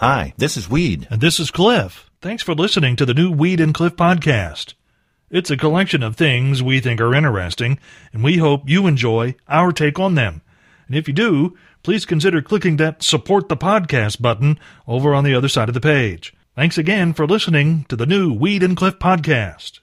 Hi, 0.00 0.32
this 0.38 0.56
is 0.56 0.66
Weed. 0.66 1.06
And 1.10 1.20
this 1.20 1.38
is 1.38 1.50
Cliff. 1.50 2.10
Thanks 2.22 2.42
for 2.42 2.54
listening 2.54 2.96
to 2.96 3.04
the 3.04 3.12
new 3.12 3.30
Weed 3.30 3.60
and 3.60 3.74
Cliff 3.74 3.96
podcast. 3.96 4.72
It's 5.28 5.50
a 5.50 5.58
collection 5.58 6.02
of 6.02 6.16
things 6.16 6.62
we 6.62 6.80
think 6.80 7.02
are 7.02 7.14
interesting, 7.14 7.78
and 8.10 8.24
we 8.24 8.38
hope 8.38 8.66
you 8.66 8.86
enjoy 8.86 9.34
our 9.46 9.72
take 9.72 9.98
on 9.98 10.14
them. 10.14 10.40
And 10.86 10.96
if 10.96 11.06
you 11.06 11.12
do, 11.12 11.54
please 11.82 12.06
consider 12.06 12.40
clicking 12.40 12.78
that 12.78 13.02
support 13.02 13.50
the 13.50 13.58
podcast 13.58 14.22
button 14.22 14.58
over 14.88 15.12
on 15.12 15.22
the 15.24 15.34
other 15.34 15.48
side 15.48 15.68
of 15.68 15.74
the 15.74 15.82
page. 15.82 16.32
Thanks 16.56 16.78
again 16.78 17.12
for 17.12 17.26
listening 17.26 17.84
to 17.90 17.94
the 17.96 18.06
new 18.06 18.32
Weed 18.32 18.62
and 18.62 18.78
Cliff 18.78 18.98
podcast. 18.98 19.80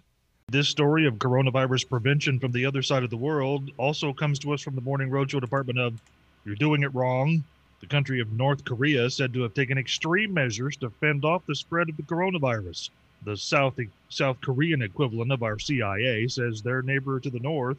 This 0.48 0.68
story 0.68 1.06
of 1.06 1.20
coronavirus 1.20 1.90
prevention 1.90 2.40
from 2.40 2.54
the 2.54 2.66
other 2.66 2.82
side 2.82 3.04
of 3.04 3.12
the 3.12 3.18
world 3.18 3.70
also 3.78 4.14
comes 4.14 4.40
to 4.40 4.54
us 4.54 4.64
from 4.64 4.74
the 4.74 4.82
Morning 4.82 5.12
Roadshow 5.12 5.42
department 5.42 5.78
of 5.78 6.02
You're 6.44 6.56
Doing 6.56 6.82
It 6.82 6.96
Wrong. 6.96 7.44
The 7.80 7.86
country 7.88 8.20
of 8.20 8.32
North 8.32 8.66
Korea 8.66 9.06
is 9.06 9.16
said 9.16 9.34
to 9.34 9.44
have 9.44 9.54
taken 9.54 9.78
extreme 9.78 10.34
measures 10.34 10.78
to 10.78 10.90
fend 10.90 11.24
off 11.24 11.46
the 11.46 11.54
spread 11.54 11.90
of 11.90 11.98
the 11.98 12.02
coronavirus. 12.04 12.90
The 13.24 13.38
South, 13.38 13.80
South 14.10 14.42
Korean 14.42 14.82
equivalent 14.82 15.32
of 15.32 15.44
our 15.44 15.60
CIA 15.60 16.28
says 16.28 16.64
their 16.64 16.82
neighbor 16.82 17.20
to 17.20 17.30
the 17.30 17.40
north 17.40 17.78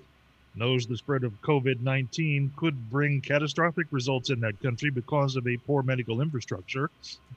knows 0.55 0.87
the 0.87 0.97
spread 0.97 1.25
of 1.25 1.43
COVID 1.43 1.81
19 1.81 2.53
could 2.55 2.91
bring 2.91 3.21
catastrophic 3.21 3.89
results 3.91 4.31
in 4.31 4.39
that 4.41 4.63
country 4.63 4.91
because 4.91 5.35
of 5.35 5.49
a 5.49 5.57
poor 5.57 5.83
medical 5.83 6.21
infrastructure, 6.21 6.91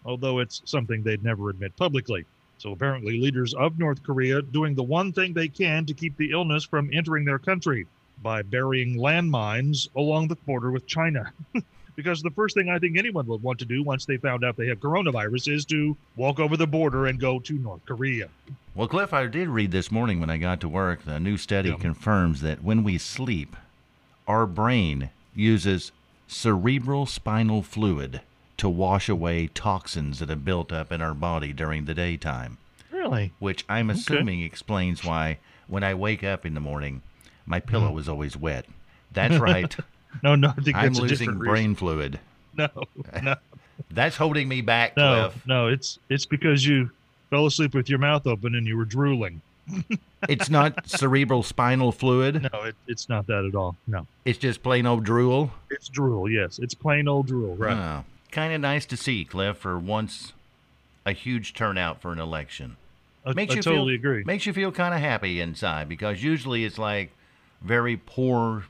although 0.05 0.37
it's 0.37 0.61
something 0.65 1.01
they'd 1.01 1.23
never 1.23 1.49
admit 1.49 1.75
publicly. 1.77 2.25
So 2.59 2.73
apparently, 2.73 3.19
leaders 3.19 3.55
of 3.55 3.79
North 3.79 4.03
Korea 4.03 4.43
doing 4.43 4.75
the 4.75 4.83
one 4.83 5.13
thing 5.13 5.33
they 5.33 5.47
can 5.47 5.87
to 5.87 5.95
keep 5.95 6.15
the 6.15 6.29
illness 6.29 6.63
from 6.63 6.91
entering 6.93 7.25
their 7.25 7.39
country 7.39 7.87
by 8.21 8.43
burying 8.43 8.97
landmines 8.97 9.89
along 9.95 10.27
the 10.27 10.35
border 10.35 10.69
with 10.69 10.85
China. 10.85 11.33
because 12.01 12.21
the 12.21 12.31
first 12.31 12.55
thing 12.55 12.69
I 12.69 12.79
think 12.79 12.97
anyone 12.97 13.27
would 13.27 13.43
want 13.43 13.59
to 13.59 13.65
do 13.65 13.83
once 13.83 14.05
they 14.05 14.17
found 14.17 14.43
out 14.43 14.57
they 14.57 14.67
have 14.67 14.79
coronavirus 14.79 15.53
is 15.53 15.65
to 15.65 15.95
walk 16.15 16.39
over 16.39 16.57
the 16.57 16.67
border 16.67 17.05
and 17.05 17.19
go 17.19 17.39
to 17.39 17.53
North 17.53 17.85
Korea. 17.85 18.29
Well, 18.73 18.87
Cliff, 18.87 19.13
I 19.13 19.27
did 19.27 19.49
read 19.49 19.71
this 19.71 19.91
morning 19.91 20.19
when 20.19 20.29
I 20.29 20.37
got 20.37 20.59
to 20.61 20.69
work. 20.69 21.05
The 21.05 21.19
new 21.19 21.37
study 21.37 21.69
yeah. 21.69 21.75
confirms 21.75 22.41
that 22.41 22.63
when 22.63 22.83
we 22.83 22.97
sleep, 22.97 23.55
our 24.27 24.47
brain 24.47 25.11
uses 25.35 25.91
cerebral 26.27 27.05
spinal 27.05 27.61
fluid 27.61 28.21
to 28.57 28.69
wash 28.69 29.07
away 29.07 29.47
toxins 29.47 30.19
that 30.19 30.29
have 30.29 30.45
built 30.45 30.71
up 30.71 30.91
in 30.91 31.01
our 31.01 31.13
body 31.13 31.53
during 31.53 31.85
the 31.85 31.93
daytime. 31.93 32.57
Really? 32.91 33.33
Which 33.39 33.65
I'm 33.69 33.89
assuming 33.89 34.39
okay. 34.39 34.45
explains 34.45 35.03
why 35.03 35.37
when 35.67 35.83
I 35.83 35.93
wake 35.93 36.23
up 36.23 36.45
in 36.45 36.53
the 36.53 36.59
morning, 36.59 37.01
my 37.45 37.59
pillow 37.59 37.91
mm. 37.91 37.99
is 37.99 38.09
always 38.09 38.35
wet. 38.35 38.65
That's 39.11 39.37
right. 39.39 39.75
No, 40.23 40.35
no, 40.35 40.53
I 40.73 40.85
am 40.85 40.93
losing 40.93 41.37
brain 41.37 41.75
fluid. 41.75 42.19
No, 42.57 42.69
no. 43.23 43.35
That's 43.89 44.15
holding 44.15 44.47
me 44.47 44.61
back. 44.61 44.95
No, 44.97 45.29
Cliff. 45.29 45.47
no, 45.47 45.67
it's 45.67 45.99
it's 46.09 46.25
because 46.25 46.65
you 46.65 46.91
fell 47.29 47.45
asleep 47.45 47.73
with 47.73 47.89
your 47.89 47.99
mouth 47.99 48.27
open 48.27 48.55
and 48.55 48.67
you 48.67 48.77
were 48.77 48.85
drooling. 48.85 49.41
it's 50.29 50.49
not 50.49 50.87
cerebral 50.87 51.43
spinal 51.43 51.91
fluid. 51.91 52.47
No, 52.51 52.63
it, 52.63 52.75
it's 52.87 53.09
not 53.09 53.27
that 53.27 53.45
at 53.45 53.55
all. 53.55 53.75
No, 53.87 54.05
it's 54.25 54.37
just 54.37 54.63
plain 54.63 54.85
old 54.85 55.03
drool. 55.03 55.51
It's 55.69 55.87
drool. 55.87 56.29
Yes, 56.29 56.59
it's 56.59 56.73
plain 56.73 57.07
old 57.07 57.27
drool. 57.27 57.55
Right. 57.55 57.77
Oh, 57.77 58.03
kind 58.31 58.53
of 58.53 58.61
nice 58.61 58.85
to 58.87 58.97
see, 58.97 59.25
Cliff. 59.25 59.57
For 59.57 59.77
once, 59.79 60.33
a 61.05 61.13
huge 61.13 61.53
turnout 61.53 62.01
for 62.01 62.11
an 62.11 62.19
election. 62.19 62.77
I, 63.25 63.33
makes 63.33 63.53
I 63.53 63.57
you 63.57 63.61
totally 63.61 63.97
feel, 63.97 64.11
agree. 64.11 64.23
Makes 64.23 64.45
you 64.45 64.53
feel 64.53 64.71
kind 64.71 64.93
of 64.93 64.99
happy 64.99 65.41
inside 65.41 65.87
because 65.87 66.23
usually 66.23 66.65
it's 66.65 66.77
like 66.77 67.11
very 67.61 67.97
poor 67.97 68.65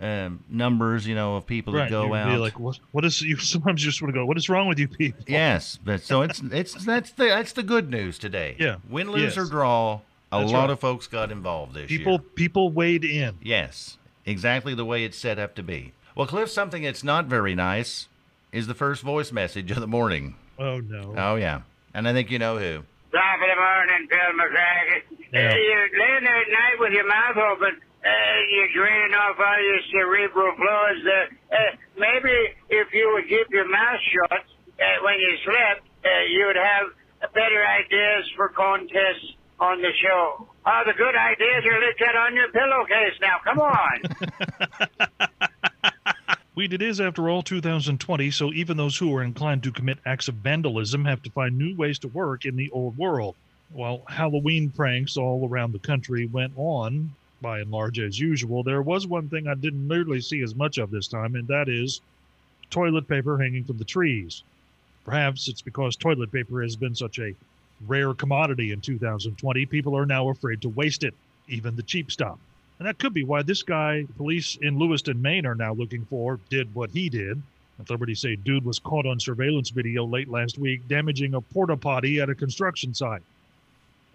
um, 0.00 0.42
numbers, 0.48 1.06
you 1.06 1.14
know, 1.14 1.36
of 1.36 1.46
people 1.46 1.74
right. 1.74 1.84
that 1.84 1.90
go 1.90 2.06
You'd 2.06 2.14
out. 2.14 2.28
Be 2.32 2.36
like, 2.38 2.58
what? 2.58 2.78
What 2.92 3.04
is? 3.04 3.20
You 3.30 3.36
sometimes 3.36 3.84
you 3.84 3.90
just 3.90 4.00
want 4.00 4.14
to 4.14 4.18
go. 4.18 4.24
What 4.24 4.36
is 4.36 4.48
wrong 4.48 4.66
with 4.66 4.78
you 4.78 4.88
people? 4.88 5.24
Yes, 5.28 5.78
but 5.84 6.02
so 6.02 6.22
it's 6.22 6.40
it's 6.40 6.72
that's 6.84 7.12
the 7.12 7.26
that's 7.26 7.52
the 7.52 7.62
good 7.62 7.90
news 7.90 8.18
today. 8.18 8.56
Yeah, 8.58 8.76
win, 8.88 9.10
lose 9.10 9.36
yes. 9.36 9.38
or 9.38 9.44
draw, 9.44 10.00
a 10.32 10.40
that's 10.40 10.52
lot 10.52 10.62
right. 10.62 10.70
of 10.70 10.80
folks 10.80 11.06
got 11.06 11.30
involved 11.30 11.74
this 11.74 11.88
people, 11.88 12.12
year. 12.12 12.18
People 12.20 12.34
people 12.34 12.70
weighed 12.70 13.04
in. 13.04 13.36
Yes, 13.42 13.98
exactly 14.24 14.74
the 14.74 14.84
way 14.84 15.04
it's 15.04 15.18
set 15.18 15.38
up 15.38 15.54
to 15.56 15.62
be. 15.62 15.92
Well, 16.16 16.26
Cliff, 16.26 16.50
something 16.50 16.82
that's 16.82 17.04
not 17.04 17.26
very 17.26 17.54
nice 17.54 18.08
is 18.52 18.66
the 18.66 18.74
first 18.74 19.02
voice 19.02 19.30
message 19.32 19.70
of 19.70 19.80
the 19.80 19.86
morning. 19.86 20.34
Oh 20.58 20.80
no. 20.80 21.14
Oh 21.16 21.36
yeah, 21.36 21.60
and 21.94 22.08
I 22.08 22.12
think 22.12 22.30
you 22.30 22.38
know 22.38 22.58
who. 22.58 22.82
Top 23.12 23.40
of 23.42 23.48
the 23.48 23.56
morning, 23.56 24.08
Phil 24.08 24.18
McCracken. 24.38 25.26
Yeah. 25.32 25.54
You're 25.54 25.88
laying 25.98 26.24
there 26.24 26.40
at 26.40 26.48
night 26.48 26.78
with 26.78 26.92
your 26.92 27.06
mouth 27.06 27.36
open. 27.36 27.80
Uh, 28.00 28.38
you're 28.48 28.72
draining 28.72 29.12
off 29.12 29.36
all 29.36 29.60
your 29.60 29.80
cerebral 29.92 30.56
fluids. 30.56 31.04
Uh, 31.04 31.12
uh, 31.52 31.76
maybe 32.00 32.32
if 32.70 32.88
you 32.92 33.10
would 33.12 33.28
keep 33.28 33.50
your 33.50 33.68
mouth 33.68 34.00
shut 34.08 34.40
uh, 34.40 35.04
when 35.04 35.20
you 35.20 35.36
slept, 35.44 35.84
uh, 36.04 36.08
you 36.32 36.46
would 36.46 36.56
have 36.56 36.88
better 37.34 37.60
ideas 37.60 38.24
for 38.36 38.48
contests 38.48 39.36
on 39.60 39.82
the 39.82 39.92
show. 40.02 40.48
All 40.64 40.84
the 40.86 40.94
good 40.96 41.14
ideas 41.14 41.64
are 41.66 41.80
looked 41.80 42.00
at 42.00 42.16
on 42.16 42.34
your 42.34 42.48
pillowcase 42.48 43.20
now. 43.20 43.36
Come 43.44 43.60
on. 43.60 44.02
Weed, 46.54 46.72
it 46.72 46.82
is, 46.82 47.00
after 47.00 47.28
all, 47.28 47.42
2020, 47.42 48.30
so 48.30 48.52
even 48.52 48.76
those 48.76 48.96
who 48.96 49.14
are 49.14 49.22
inclined 49.22 49.62
to 49.62 49.72
commit 49.72 49.98
acts 50.04 50.28
of 50.28 50.34
vandalism 50.36 51.04
have 51.04 51.22
to 51.22 51.30
find 51.30 51.56
new 51.56 51.76
ways 51.76 51.98
to 52.00 52.08
work 52.08 52.44
in 52.44 52.56
the 52.56 52.70
old 52.70 52.98
world. 52.98 53.36
While 53.72 54.02
Halloween 54.08 54.70
pranks 54.70 55.16
all 55.16 55.48
around 55.48 55.72
the 55.72 55.78
country 55.78 56.26
went 56.26 56.54
on, 56.56 57.14
by 57.40 57.60
and 57.60 57.70
large, 57.70 57.98
as 57.98 58.18
usual, 58.18 58.62
there 58.62 58.82
was 58.82 59.06
one 59.06 59.28
thing 59.28 59.46
I 59.46 59.54
didn't 59.54 59.86
nearly 59.86 60.20
see 60.20 60.42
as 60.42 60.54
much 60.54 60.78
of 60.78 60.90
this 60.90 61.08
time, 61.08 61.34
and 61.34 61.48
that 61.48 61.68
is 61.68 62.00
toilet 62.70 63.08
paper 63.08 63.38
hanging 63.38 63.64
from 63.64 63.78
the 63.78 63.84
trees. 63.84 64.42
Perhaps 65.04 65.48
it's 65.48 65.62
because 65.62 65.96
toilet 65.96 66.30
paper 66.30 66.62
has 66.62 66.76
been 66.76 66.94
such 66.94 67.18
a 67.18 67.34
rare 67.86 68.14
commodity 68.14 68.72
in 68.72 68.80
2020, 68.80 69.66
people 69.66 69.96
are 69.96 70.06
now 70.06 70.28
afraid 70.28 70.60
to 70.62 70.68
waste 70.68 71.02
it, 71.02 71.14
even 71.48 71.76
the 71.76 71.82
cheap 71.82 72.10
stuff. 72.12 72.38
And 72.78 72.88
that 72.88 72.98
could 72.98 73.12
be 73.12 73.24
why 73.24 73.42
this 73.42 73.62
guy, 73.62 74.06
police 74.16 74.56
in 74.60 74.78
Lewiston, 74.78 75.20
Maine, 75.20 75.46
are 75.46 75.54
now 75.54 75.74
looking 75.74 76.04
for, 76.06 76.40
did 76.48 76.74
what 76.74 76.90
he 76.90 77.08
did. 77.08 77.40
Authorities 77.78 78.20
say 78.20 78.36
dude 78.36 78.64
was 78.64 78.78
caught 78.78 79.06
on 79.06 79.18
surveillance 79.18 79.70
video 79.70 80.04
late 80.04 80.28
last 80.28 80.58
week 80.58 80.86
damaging 80.88 81.34
a 81.34 81.40
porta 81.40 81.76
potty 81.76 82.20
at 82.20 82.30
a 82.30 82.34
construction 82.34 82.94
site. 82.94 83.22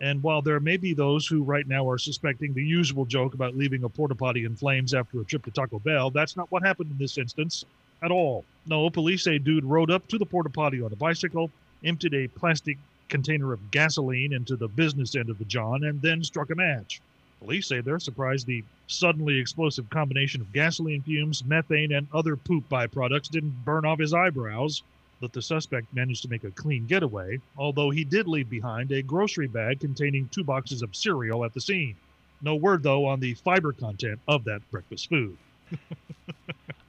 And 0.01 0.22
while 0.22 0.41
there 0.41 0.59
may 0.59 0.78
be 0.78 0.94
those 0.94 1.25
who 1.25 1.41
right 1.41 1.67
now 1.67 1.89
are 1.89 1.97
suspecting 1.97 2.53
the 2.53 2.63
usual 2.63 3.06
joke 3.06 3.33
about 3.33 3.56
leaving 3.56 3.83
a 3.83 3.89
porta 3.89 4.16
potty 4.16 4.44
in 4.44 4.56
flames 4.56 4.94
after 4.94 5.22
a 5.22 5.25
trip 5.25 5.45
to 5.45 5.51
Taco 5.51 5.79
Bell, 5.79 6.09
that's 6.09 6.35
not 6.35 6.51
what 6.51 6.63
happened 6.63 6.91
in 6.91 6.97
this 6.97 7.17
instance 7.17 7.63
at 8.03 8.11
all. 8.11 8.44
No, 8.66 8.89
police 8.89 9.23
say 9.23 9.38
dude 9.38 9.63
rode 9.63 9.91
up 9.91 10.07
to 10.09 10.17
the 10.17 10.25
porta 10.25 10.50
potty 10.50 10.81
on 10.81 10.91
a 10.91 10.97
bicycle, 10.97 11.50
emptied 11.83 12.13
a 12.13 12.28
plastic 12.28 12.78
container 13.07 13.53
of 13.53 13.72
gasoline 13.72 14.33
into 14.33 14.56
the 14.56 14.67
business 14.67 15.16
end 15.16 15.29
of 15.29 15.38
the 15.38 15.45
John, 15.45 15.85
and 15.85 16.01
then 16.01 16.23
struck 16.23 16.50
a 16.50 16.56
match. 16.56 17.01
Police 17.39 17.67
say 17.67 17.79
they're 17.79 18.00
surprised 18.00 18.47
the 18.47 18.63
suddenly 18.88 19.38
explosive 19.38 19.89
combination 19.89 20.41
of 20.41 20.51
gasoline 20.51 21.03
fumes, 21.03 21.45
methane, 21.45 21.94
and 21.94 22.07
other 22.13 22.35
poop 22.35 22.67
byproducts 22.69 23.29
didn't 23.29 23.63
burn 23.63 23.85
off 23.85 24.00
his 24.00 24.13
eyebrows 24.13 24.83
that 25.21 25.33
the 25.33 25.41
suspect 25.41 25.87
managed 25.93 26.21
to 26.23 26.29
make 26.29 26.43
a 26.43 26.51
clean 26.51 26.85
getaway, 26.85 27.39
although 27.57 27.89
he 27.89 28.03
did 28.03 28.27
leave 28.27 28.49
behind 28.49 28.91
a 28.91 29.01
grocery 29.01 29.47
bag 29.47 29.79
containing 29.79 30.29
two 30.29 30.43
boxes 30.43 30.81
of 30.81 30.95
cereal 30.95 31.45
at 31.45 31.53
the 31.53 31.61
scene. 31.61 31.95
No 32.41 32.55
word, 32.55 32.83
though, 32.83 33.05
on 33.05 33.19
the 33.19 33.33
fiber 33.35 33.73
content 33.73 34.19
of 34.27 34.43
that 34.45 34.61
breakfast 34.71 35.07
food. 35.09 35.37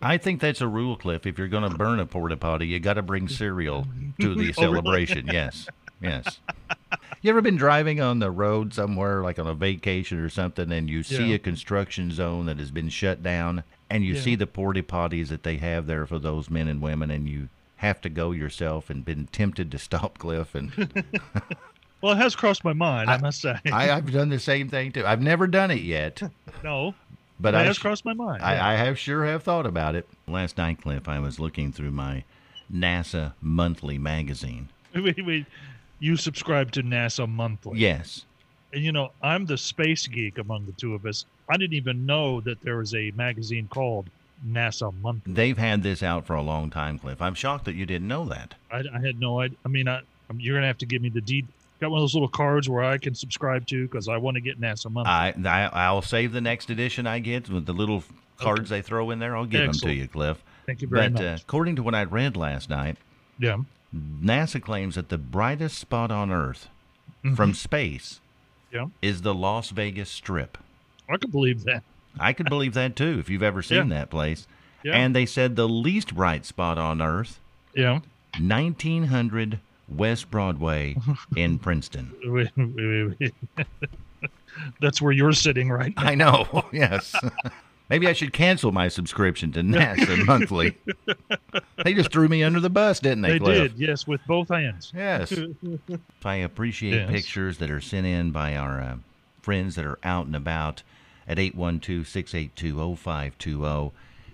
I 0.02 0.18
think 0.18 0.40
that's 0.40 0.60
a 0.60 0.68
rule, 0.68 0.96
Cliff. 0.96 1.26
If 1.26 1.38
you're 1.38 1.48
going 1.48 1.68
to 1.70 1.76
burn 1.76 2.00
a 2.00 2.06
porta 2.06 2.36
potty, 2.36 2.66
you 2.66 2.80
got 2.80 2.94
to 2.94 3.02
bring 3.02 3.28
cereal 3.28 3.86
to 4.20 4.34
the 4.34 4.52
celebration. 4.52 5.18
oh, 5.28 5.32
really? 5.32 5.32
yes, 5.32 5.68
yes. 6.00 6.40
You 7.22 7.30
ever 7.30 7.40
been 7.40 7.56
driving 7.56 8.00
on 8.00 8.18
the 8.18 8.30
road 8.30 8.74
somewhere, 8.74 9.22
like 9.22 9.38
on 9.38 9.46
a 9.46 9.54
vacation 9.54 10.18
or 10.18 10.28
something, 10.28 10.70
and 10.70 10.90
you 10.90 11.02
see 11.02 11.30
Yeah. 11.30 11.36
a 11.36 11.38
construction 11.38 12.10
zone 12.10 12.46
that 12.46 12.58
has 12.58 12.70
been 12.70 12.88
shut 12.88 13.22
down, 13.22 13.64
and 13.88 14.04
you 14.04 14.14
Yeah. 14.14 14.20
see 14.20 14.34
the 14.34 14.46
porta 14.46 14.82
potties 14.82 15.28
that 15.28 15.42
they 15.42 15.56
have 15.56 15.86
there 15.86 16.06
for 16.06 16.18
those 16.18 16.50
men 16.50 16.68
and 16.68 16.82
women, 16.82 17.10
and 17.10 17.28
you 17.28 17.48
have 17.76 18.00
to 18.02 18.08
go 18.08 18.30
yourself, 18.32 18.90
and 18.90 19.04
been 19.04 19.26
tempted 19.32 19.70
to 19.70 19.78
stop, 19.78 20.18
Cliff, 20.18 20.54
and 20.54 20.72
Well, 22.02 22.12
it 22.12 22.18
has 22.18 22.36
crossed 22.36 22.62
my 22.62 22.74
mind, 22.74 23.08
I, 23.10 23.16
must 23.16 23.40
say. 23.40 23.56
I, 23.72 23.90
I've 23.90 24.12
done 24.12 24.28
the 24.28 24.38
same 24.38 24.68
thing 24.68 24.92
too. 24.92 25.04
I've 25.06 25.22
never 25.22 25.46
done 25.46 25.70
it 25.70 25.82
yet, 25.82 26.22
no, 26.64 26.94
but 27.40 27.54
it 27.54 27.58
I 27.58 27.64
has 27.64 27.78
crossed 27.78 28.04
my 28.04 28.12
mind. 28.12 28.40
yeah. 28.40 28.48
I, 28.48 28.74
I 28.74 28.76
have 28.76 28.98
sure 28.98 29.24
have 29.24 29.42
thought 29.42 29.66
about 29.66 29.94
it. 29.94 30.06
Last 30.28 30.58
night, 30.58 30.82
Cliff, 30.82 31.08
I 31.08 31.18
was 31.18 31.40
looking 31.40 31.72
through 31.72 31.92
my 31.92 32.24
NASA 32.72 33.32
monthly 33.40 33.98
magazine. 33.98 34.68
wait, 34.94 35.24
wait. 35.24 35.46
You 35.98 36.16
subscribe 36.16 36.72
to 36.72 36.82
NASA 36.82 37.26
Monthly. 37.26 37.78
Yes. 37.78 38.26
And 38.72 38.84
you 38.84 38.92
know, 38.92 39.12
I'm 39.22 39.46
the 39.46 39.56
space 39.56 40.06
geek 40.06 40.36
among 40.36 40.66
the 40.66 40.72
two 40.72 40.94
of 40.94 41.06
us. 41.06 41.24
I 41.48 41.56
didn't 41.56 41.74
even 41.74 42.04
know 42.04 42.40
that 42.42 42.60
there 42.60 42.76
was 42.76 42.94
a 42.94 43.10
magazine 43.12 43.66
called 43.68 44.10
NASA 44.46 44.92
Monthly. 45.00 45.32
They've 45.32 45.58
had 45.58 45.82
this 45.82 46.02
out 46.02 46.26
for 46.26 46.34
a 46.34 46.42
long 46.42 46.70
time, 46.70 46.98
Cliff. 46.98 47.22
I'm 47.22 47.34
shocked 47.34 47.64
that 47.66 47.74
you 47.74 47.86
didn't 47.86 48.08
know 48.08 48.24
that. 48.26 48.54
I, 48.70 48.82
I 48.92 48.98
had 49.04 49.20
no 49.20 49.40
idea. 49.40 49.56
I 49.64 49.68
mean, 49.68 49.88
I, 49.88 50.00
you're 50.36 50.56
gonna 50.56 50.66
have 50.66 50.78
to 50.78 50.86
give 50.86 51.02
me 51.02 51.08
the 51.08 51.20
deed. 51.20 51.46
Got 51.80 51.90
one 51.90 51.98
of 51.98 52.02
those 52.02 52.14
little 52.14 52.28
cards 52.28 52.68
where 52.68 52.82
I 52.82 52.96
can 52.98 53.14
subscribe 53.14 53.66
to 53.66 53.86
because 53.86 54.08
I 54.08 54.16
want 54.16 54.36
to 54.36 54.40
get 54.40 54.60
NASA 54.60 54.90
Monthly. 54.90 55.10
I, 55.12 55.34
I 55.44 55.70
I'll 55.86 56.02
save 56.02 56.32
the 56.32 56.40
next 56.40 56.70
edition 56.70 57.06
I 57.06 57.18
get 57.18 57.48
with 57.48 57.66
the 57.66 57.72
little 57.74 58.02
cards 58.38 58.70
they 58.70 58.82
throw 58.82 59.10
in 59.10 59.18
there. 59.18 59.36
I'll 59.36 59.46
give 59.46 59.62
them 59.62 59.72
to 59.72 59.92
you, 59.92 60.08
Cliff. 60.08 60.42
Thank 60.66 60.82
you 60.82 60.88
very 60.88 61.08
but 61.10 61.12
much. 61.12 61.22
Uh, 61.22 61.36
according 61.42 61.76
to 61.76 61.82
what 61.82 61.94
I 61.94 62.02
read 62.04 62.36
last 62.36 62.68
night, 62.70 62.96
yeah. 63.38 63.58
NASA 63.94 64.60
claims 64.60 64.96
that 64.96 65.08
the 65.10 65.18
brightest 65.18 65.78
spot 65.78 66.10
on 66.10 66.30
Earth 66.30 66.68
from 67.34 67.54
space 67.54 68.20
Yeah. 68.72 68.86
is 69.02 69.22
the 69.22 69.34
Las 69.34 69.70
Vegas 69.70 70.10
Strip. 70.10 70.58
I 71.08 71.16
could 71.16 71.30
believe 71.32 71.64
that. 71.64 71.82
I 72.18 72.32
could 72.32 72.48
believe 72.48 72.74
that 72.74 72.96
too 72.96 73.18
if 73.18 73.28
you've 73.30 73.42
ever 73.42 73.62
seen 73.62 73.88
Yeah. 73.90 73.98
that 73.98 74.10
place. 74.10 74.46
Yeah. 74.82 74.96
And 74.96 75.14
they 75.16 75.26
said 75.26 75.56
the 75.56 75.68
least 75.68 76.14
bright 76.14 76.44
spot 76.46 76.78
on 76.78 77.02
Earth, 77.02 77.40
Yeah. 77.74 78.00
1900 78.38 79.58
West 79.88 80.30
Broadway 80.30 80.96
in 81.36 81.58
Princeton. 81.58 82.12
That's 84.80 85.02
where 85.02 85.12
you're 85.12 85.32
sitting 85.32 85.70
right 85.70 85.94
now. 85.96 86.02
I 86.02 86.14
know, 86.14 86.64
yes. 86.72 87.14
Maybe 87.90 88.08
I 88.08 88.14
should 88.14 88.32
cancel 88.32 88.72
my 88.72 88.88
subscription 88.88 89.52
to 89.52 89.60
NASA 89.60 90.24
monthly. 90.26 90.76
They 91.84 91.94
just 91.94 92.10
threw 92.10 92.26
me 92.28 92.42
under 92.42 92.58
the 92.58 92.70
bus, 92.70 92.98
didn't 92.98 93.22
they, 93.22 93.32
They 93.32 93.38
Cliff? 93.38 93.72
did, 93.72 93.78
yes, 93.78 94.06
with 94.06 94.20
both 94.26 94.48
hands. 94.48 94.92
Yes. 94.96 95.32
I 96.24 96.36
appreciate 96.36 96.94
Yes. 96.94 97.10
pictures 97.10 97.58
that 97.58 97.70
are 97.70 97.80
sent 97.80 98.06
in 98.06 98.30
by 98.32 98.56
our 98.56 98.80
uh, 98.80 98.96
friends 99.42 99.76
that 99.76 99.84
are 99.84 99.98
out 100.02 100.26
and 100.26 100.34
about 100.34 100.82
at 101.28 101.38
812 101.38 102.06
682 102.06 102.96
0520. 102.96 103.92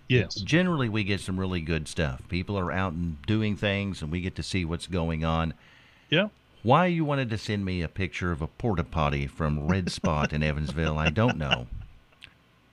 Yes. 0.08 0.34
Generally, 0.34 0.90
we 0.90 1.04
get 1.04 1.20
some 1.20 1.40
really 1.40 1.60
good 1.60 1.88
stuff. 1.88 2.20
People 2.28 2.58
are 2.58 2.70
out 2.70 2.92
and 2.92 3.20
doing 3.22 3.56
things, 3.56 4.02
and 4.02 4.10
we 4.12 4.20
get 4.20 4.34
to 4.36 4.42
see 4.42 4.64
what's 4.64 4.86
going 4.86 5.24
on. 5.24 5.54
Yeah. 6.10 6.28
Why 6.62 6.86
you 6.86 7.04
wanted 7.04 7.30
to 7.30 7.38
send 7.38 7.64
me 7.64 7.82
a 7.82 7.88
picture 7.88 8.30
of 8.30 8.42
a 8.42 8.46
porta 8.46 8.84
potty 8.84 9.26
from 9.26 9.66
Red 9.66 9.90
Spot 9.90 10.32
in 10.32 10.42
Evansville, 10.42 10.98
I 10.98 11.08
don't 11.10 11.38
know. 11.38 11.66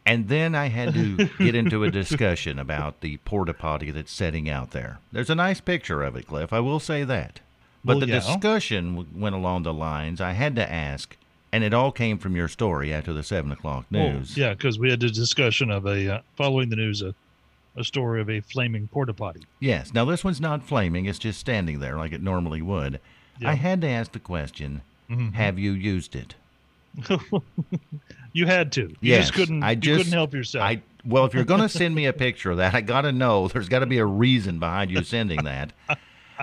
And 0.06 0.28
then 0.28 0.56
I 0.56 0.68
had 0.68 0.94
to 0.96 1.30
get 1.38 1.56
into 1.56 1.84
a 1.84 1.92
discussion 1.92 2.58
about 2.60 3.02
the 3.02 3.18
porta 3.18 3.54
potty 3.54 3.92
that's 3.92 4.12
setting 4.12 4.50
out 4.50 4.72
there. 4.72 5.00
There's 5.12 5.30
a 5.30 5.36
nice 5.36 5.62
picture 5.62 6.04
of 6.04 6.16
it, 6.16 6.28
Cliff. 6.28 6.52
I 6.52 6.60
will 6.60 6.80
say 6.80 7.04
that. 7.04 7.40
But 7.84 7.98
Well, 7.98 8.00
the 8.02 8.08
yeah. 8.08 8.20
discussion 8.20 9.08
went 9.20 9.36
along 9.36 9.64
the 9.64 9.74
lines 9.74 10.20
I 10.20 10.32
had 10.34 10.56
to 10.58 10.72
ask, 10.72 11.16
and 11.52 11.64
it 11.64 11.74
all 11.74 11.92
came 11.92 12.18
from 12.18 12.36
your 12.36 12.48
story 12.48 12.94
after 12.94 13.14
the 13.14 13.24
seven 13.24 13.52
o'clock 13.52 13.86
Well, 13.92 14.14
news. 14.14 14.38
yeah, 14.38 14.54
because 14.54 14.78
we 14.80 14.90
had 14.90 15.02
a 15.04 15.10
discussion 15.10 15.72
of 15.72 15.86
a, 15.86 16.16
uh, 16.16 16.22
following 16.36 16.70
the 16.70 16.76
news, 16.76 17.02
a, 17.02 17.14
a 17.76 17.84
story 17.84 18.22
of 18.22 18.30
a 18.30 18.40
flaming 18.42 18.88
porta 18.88 19.14
potty. 19.14 19.42
Yes. 19.60 19.94
Now 19.94 20.06
this 20.06 20.24
one's 20.24 20.42
not 20.42 20.64
flaming; 20.64 21.06
it's 21.06 21.20
just 21.20 21.40
standing 21.40 21.80
there 21.80 21.98
like 21.98 22.12
it 22.12 22.22
normally 22.22 22.62
would. 22.62 23.00
Yeah. 23.40 23.52
I 23.52 23.54
had 23.54 23.82
to 23.82 23.88
ask 23.88 24.12
the 24.12 24.20
question: 24.20 24.82
Mhm. 25.10 25.34
Have 25.34 25.58
you 25.60 25.72
used 25.72 26.16
it? 26.16 26.36
You 28.32 28.46
had 28.46 28.72
to. 28.74 28.82
You 28.82 28.96
Yes, 29.02 29.22
just 29.26 29.34
couldn't. 29.34 29.64
I 29.64 29.72
you 29.72 29.78
just- 29.78 29.98
couldn't 30.02 30.14
help 30.14 30.34
yourself. 30.36 30.64
I 30.64 30.82
well, 31.04 31.26
if 31.26 31.34
you're 31.34 31.44
going 31.46 31.62
to 31.68 31.70
send 31.70 31.96
me 31.96 32.06
a 32.06 32.14
picture 32.14 32.52
of 32.52 32.58
that, 32.58 32.76
I 32.76 32.82
got 32.82 33.02
to 33.02 33.12
know 33.12 33.48
there's 33.48 33.70
got 33.70 33.80
to 33.80 33.86
be 33.88 33.98
a 33.98 34.06
reason 34.06 34.60
behind 34.60 34.92
you 34.92 35.04
sending 35.04 35.44
that. 35.46 35.74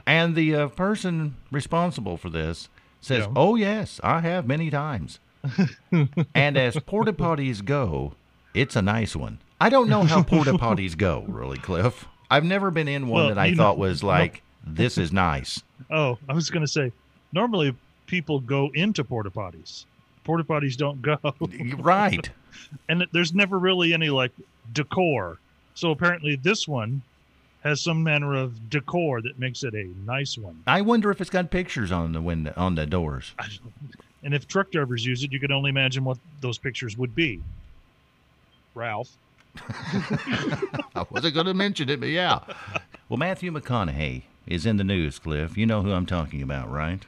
And 0.07 0.35
the 0.35 0.55
uh, 0.55 0.69
person 0.69 1.37
responsible 1.51 2.19
for 2.19 2.29
this 2.29 2.69
says, 3.01 3.25
Yeah. 3.27 3.33
"Oh 3.37 3.55
yes, 3.57 4.01
I 4.03 4.21
have 4.21 4.47
many 4.47 4.71
times." 4.71 5.21
and 6.35 6.57
as 6.57 6.77
porta 6.87 7.13
potties 7.13 7.65
go, 7.65 8.15
it's 8.55 8.75
a 8.77 8.83
nice 8.83 9.15
one. 9.15 9.39
I 9.61 9.69
don't 9.69 9.89
know 9.89 10.03
how 10.05 10.23
porta 10.23 10.53
potties 10.55 10.97
go, 10.97 11.25
really, 11.29 11.59
Cliff. 11.59 12.07
I've 12.31 12.45
never 12.45 12.71
been 12.71 12.89
in 12.89 13.07
one 13.09 13.27
Well, 13.27 13.29
that 13.29 13.39
I 13.39 13.47
you 13.47 13.55
know- 13.55 13.63
thought 13.63 13.79
was 13.79 14.03
like, 14.03 14.43
"This 14.67 14.99
is 14.99 15.13
nice." 15.13 15.63
oh, 15.91 16.19
I 16.29 16.33
was 16.33 16.51
going 16.51 16.65
to 16.65 16.71
say, 16.71 16.91
normally 17.33 17.75
people 18.07 18.41
go 18.41 18.71
into 18.75 19.05
porta 19.05 19.31
potties. 19.31 19.85
Porta 20.25 20.43
potties 20.43 20.77
don't 20.77 21.01
go, 21.03 21.19
right. 21.79 22.29
and 22.89 23.07
there's 23.13 23.33
never 23.33 23.59
really 23.59 23.93
any 23.95 24.11
like 24.11 24.33
decor. 24.73 25.39
So 25.75 25.91
apparently, 25.93 26.37
this 26.37 26.67
one 26.67 27.03
has 27.67 27.81
some 27.81 28.03
manner 28.03 28.35
of 28.35 28.71
decor 28.71 29.21
that 29.23 29.39
makes 29.39 29.63
it 29.65 29.75
a 29.75 29.89
nice 30.07 30.39
one. 30.39 30.63
I 30.67 30.81
wonder 30.83 31.11
if 31.11 31.21
it's 31.21 31.31
got 31.31 31.51
pictures 31.51 31.91
on 31.93 32.13
the 32.13 32.21
window 32.23 32.53
on 32.57 32.75
the 32.77 32.87
doors. 32.87 33.35
And 34.23 34.35
if 34.35 34.47
truck 34.49 34.71
drivers 34.71 35.05
use 35.05 35.23
it, 35.25 35.33
you 35.33 35.41
can 35.41 35.53
only 35.53 35.71
imagine 35.71 36.05
what 36.05 36.19
those 36.41 36.59
pictures 36.59 36.97
would 36.97 37.15
be. 37.15 37.41
Ralph. 38.75 39.11
I 39.59 41.05
wasn't 41.11 41.35
going 41.35 41.47
to 41.47 41.55
mention 41.55 41.89
it, 41.89 42.01
but 42.01 42.09
yeah. 42.09 42.41
Well, 43.09 43.17
Matthew 43.19 43.51
McConaughey 43.53 44.23
is 44.47 44.67
in 44.67 44.77
the 44.77 44.85
news, 44.85 45.19
Cliff. 45.19 45.57
You 45.57 45.67
know 45.67 45.83
who 45.83 45.93
I'm 45.93 46.07
talking 46.07 46.43
about, 46.43 46.71
right? 46.71 47.05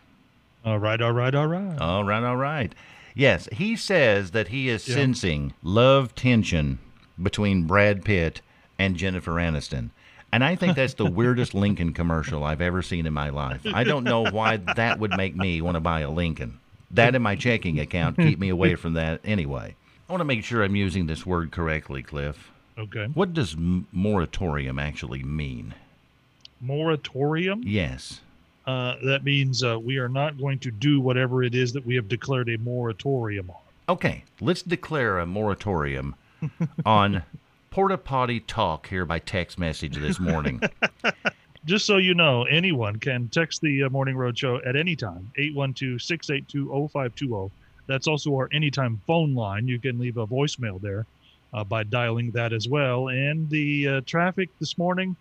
All 0.65 0.79
right, 0.79 1.01
all 1.01 1.13
right, 1.13 1.35
all 1.35 1.47
right. 1.47 1.79
All 1.79 2.05
right, 2.05 2.23
all 2.23 2.37
right. 2.37 2.75
Yes, 3.15 3.49
he 3.53 3.77
says 3.77 4.31
that 4.33 4.49
he 4.49 4.69
is 4.69 4.87
Yeah. 4.89 4.95
sensing 4.95 5.55
love 5.63 6.15
tension 6.15 6.79
between 7.21 7.65
Brad 7.67 8.05
Pitt 8.05 8.41
and 8.79 8.97
Jennifer 8.97 9.33
Aniston. 9.33 9.91
And 10.33 10.45
I 10.45 10.57
think 10.57 10.77
that's 10.77 10.95
the 10.95 11.11
weirdest 11.11 11.55
Lincoln 11.55 11.93
commercial 11.95 12.45
I've 12.45 12.61
ever 12.61 12.83
seen 12.83 13.07
in 13.07 13.15
my 13.15 13.31
life. 13.31 13.63
I 13.73 13.85
don't 13.85 14.05
know 14.05 14.25
why 14.25 14.59
that 14.59 14.99
would 14.99 15.17
make 15.17 15.35
me 15.35 15.61
want 15.63 15.77
to 15.77 15.81
buy 15.81 16.01
a 16.01 16.11
Lincoln. 16.11 16.61
That 16.91 17.15
in 17.15 17.23
my 17.23 17.37
checking 17.37 17.81
account 17.81 18.17
keep 18.17 18.39
me 18.39 18.49
away 18.49 18.75
from 18.75 18.95
that 18.95 19.21
anyway. 19.25 19.75
I 20.09 20.13
want 20.13 20.21
to 20.21 20.27
make 20.27 20.45
sure 20.45 20.63
I'm 20.63 20.77
using 20.77 21.07
this 21.07 21.27
word 21.27 21.51
correctly, 21.51 22.03
Cliff. 22.03 22.51
Okay. 22.79 23.07
What 23.15 23.35
does 23.35 23.57
moratorium 23.59 24.79
actually 24.79 25.23
mean? 25.23 25.75
Moratorium. 26.61 27.63
Yes. 27.65 28.21
Uh, 28.67 28.97
that 29.05 29.25
means 29.25 29.65
uh, 29.65 29.79
we 29.79 29.97
are 29.97 30.09
not 30.09 30.39
going 30.39 30.59
to 30.61 30.71
do 30.71 31.01
whatever 31.01 31.43
it 31.43 31.55
is 31.55 31.73
that 31.73 31.85
we 31.85 31.95
have 31.95 32.09
declared 32.09 32.49
a 32.49 32.59
moratorium 32.59 33.51
on. 33.51 33.57
Okay, 33.89 34.25
let's 34.41 34.61
declare 34.61 35.19
a 35.19 35.27
moratorium 35.27 36.15
on 36.85 37.23
porta 37.71 37.99
potty 37.99 38.41
talk 38.41 38.87
here 38.89 39.05
by 39.05 39.19
text 39.19 39.59
message 39.59 39.97
this 39.97 40.19
morning. 40.21 40.61
Just 41.65 41.85
so 41.87 41.97
you 41.99 42.15
know, 42.15 42.45
anyone 42.45 42.97
can 42.99 43.29
text 43.29 43.61
the 43.61 43.85
uh, 43.85 43.91
Morning 43.91 44.17
Road 44.17 44.39
Show 44.39 44.61
at 44.65 44.75
any 44.77 44.97
time, 44.97 45.31
812 45.37 46.01
682 46.01 46.89
0520. 46.93 47.51
That's 47.87 48.07
also 48.07 48.35
our 48.37 48.49
anytime 48.53 49.01
phone 49.07 49.35
line. 49.35 49.67
You 49.69 49.79
can 49.79 49.99
leave 49.99 50.17
a 50.17 50.27
voicemail 50.27 50.81
there 50.81 51.05
uh, 51.53 51.65
by 51.65 51.83
dialing 51.83 52.31
that 52.33 52.53
as 52.53 52.69
well. 52.69 53.09
And 53.09 53.51
the 53.51 53.89
uh, 53.89 54.01
traffic 54.07 54.51
this 54.61 54.79
morning, 54.79 55.17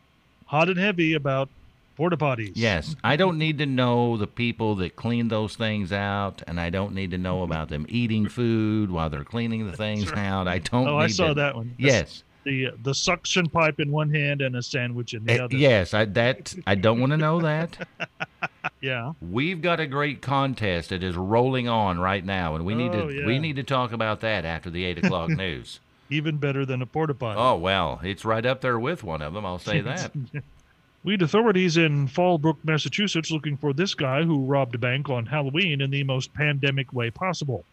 hot 0.45 0.69
and 0.69 0.77
heavy 0.77 1.15
about 1.15 1.50
porta 1.97 2.15
potties. 2.15 2.51
yes, 2.55 2.95
I 3.03 3.15
don't 3.17 3.38
need 3.38 3.57
to 3.57 3.65
know 3.65 4.15
the 4.17 4.27
people 4.27 4.75
that 4.75 4.95
clean 4.95 5.27
those 5.29 5.55
things 5.55 5.91
out, 5.91 6.43
and 6.47 6.59
I 6.59 6.69
don't 6.69 6.93
need 6.93 7.11
to 7.11 7.17
know 7.17 7.43
about 7.43 7.69
them 7.69 7.85
eating 7.89 8.29
food 8.29 8.91
while 8.91 9.09
they're 9.09 9.23
cleaning 9.25 9.65
the 9.69 9.75
things 9.77 10.11
out. 10.13 10.47
I 10.47 10.59
don't. 10.59 10.88
Oh, 10.88 10.97
I 10.97 11.07
saw 11.07 11.29
to- 11.29 11.33
that 11.33 11.55
one. 11.55 11.73
Yes, 11.77 12.23
The 12.44 12.69
the 12.81 12.94
suction 12.94 13.50
pipe 13.50 13.80
in 13.80 13.92
one 13.92 14.10
hand 14.10 14.42
and 14.42 14.56
a 14.56 14.63
sandwich 14.63 15.13
in 15.13 15.25
the 15.25 15.39
Uh, 15.42 15.45
other. 15.45 15.56
yes. 15.57 15.94
I 15.94 16.06
that 16.06 16.56
I 16.66 16.75
don't 16.75 17.00
want 17.00 17.12
to 17.12 17.18
know 17.18 17.42
that. 17.42 17.88
Yeah. 18.80 19.13
We've 19.22 19.62
got 19.62 19.80
a 19.80 19.88
great 19.88 20.22
contest 20.22 20.89
that 20.89 21.01
is 21.01 21.15
rolling 21.15 21.67
on 21.67 22.00
right 22.00 22.24
now, 22.24 22.53
and 22.56 22.63
we 22.63 22.75
need 22.75 22.91
Oh, 22.94 23.10
to 23.10 23.25
we 23.25 23.39
need 23.39 23.56
to 23.56 23.63
talk 23.63 23.91
about 23.91 24.20
that 24.22 24.46
after 24.46 24.70
the 24.70 24.84
eight 24.84 25.00
o'clock 25.03 25.29
news. 25.46 25.79
Even 26.12 26.38
better 26.38 26.63
than 26.65 26.82
a 26.82 26.86
porta 26.86 27.15
potty. 27.15 27.39
Oh 27.39 27.56
well, 27.56 28.00
it's 28.03 28.24
right 28.24 28.46
up 28.46 28.62
there 28.62 28.77
with 28.77 29.03
one 29.03 29.22
of 29.24 29.34
them. 29.34 29.46
I'll 29.48 29.58
say 29.58 29.82
that. 29.82 30.12
Lead 31.03 31.22
authorities 31.24 31.77
in 31.77 32.08
Fallbrook, 32.08 32.58
Massachusetts, 32.63 33.32
looking 33.32 33.58
for 33.58 33.74
this 33.74 33.96
guy 33.96 34.24
who 34.24 34.46
robbed 34.46 34.75
a 34.75 34.77
bank 34.77 35.10
on 35.10 35.25
Halloween 35.25 35.82
in 35.82 35.89
the 35.89 36.03
most 36.03 36.34
pandemic 36.34 36.94
way 36.94 37.10
possible. 37.10 37.65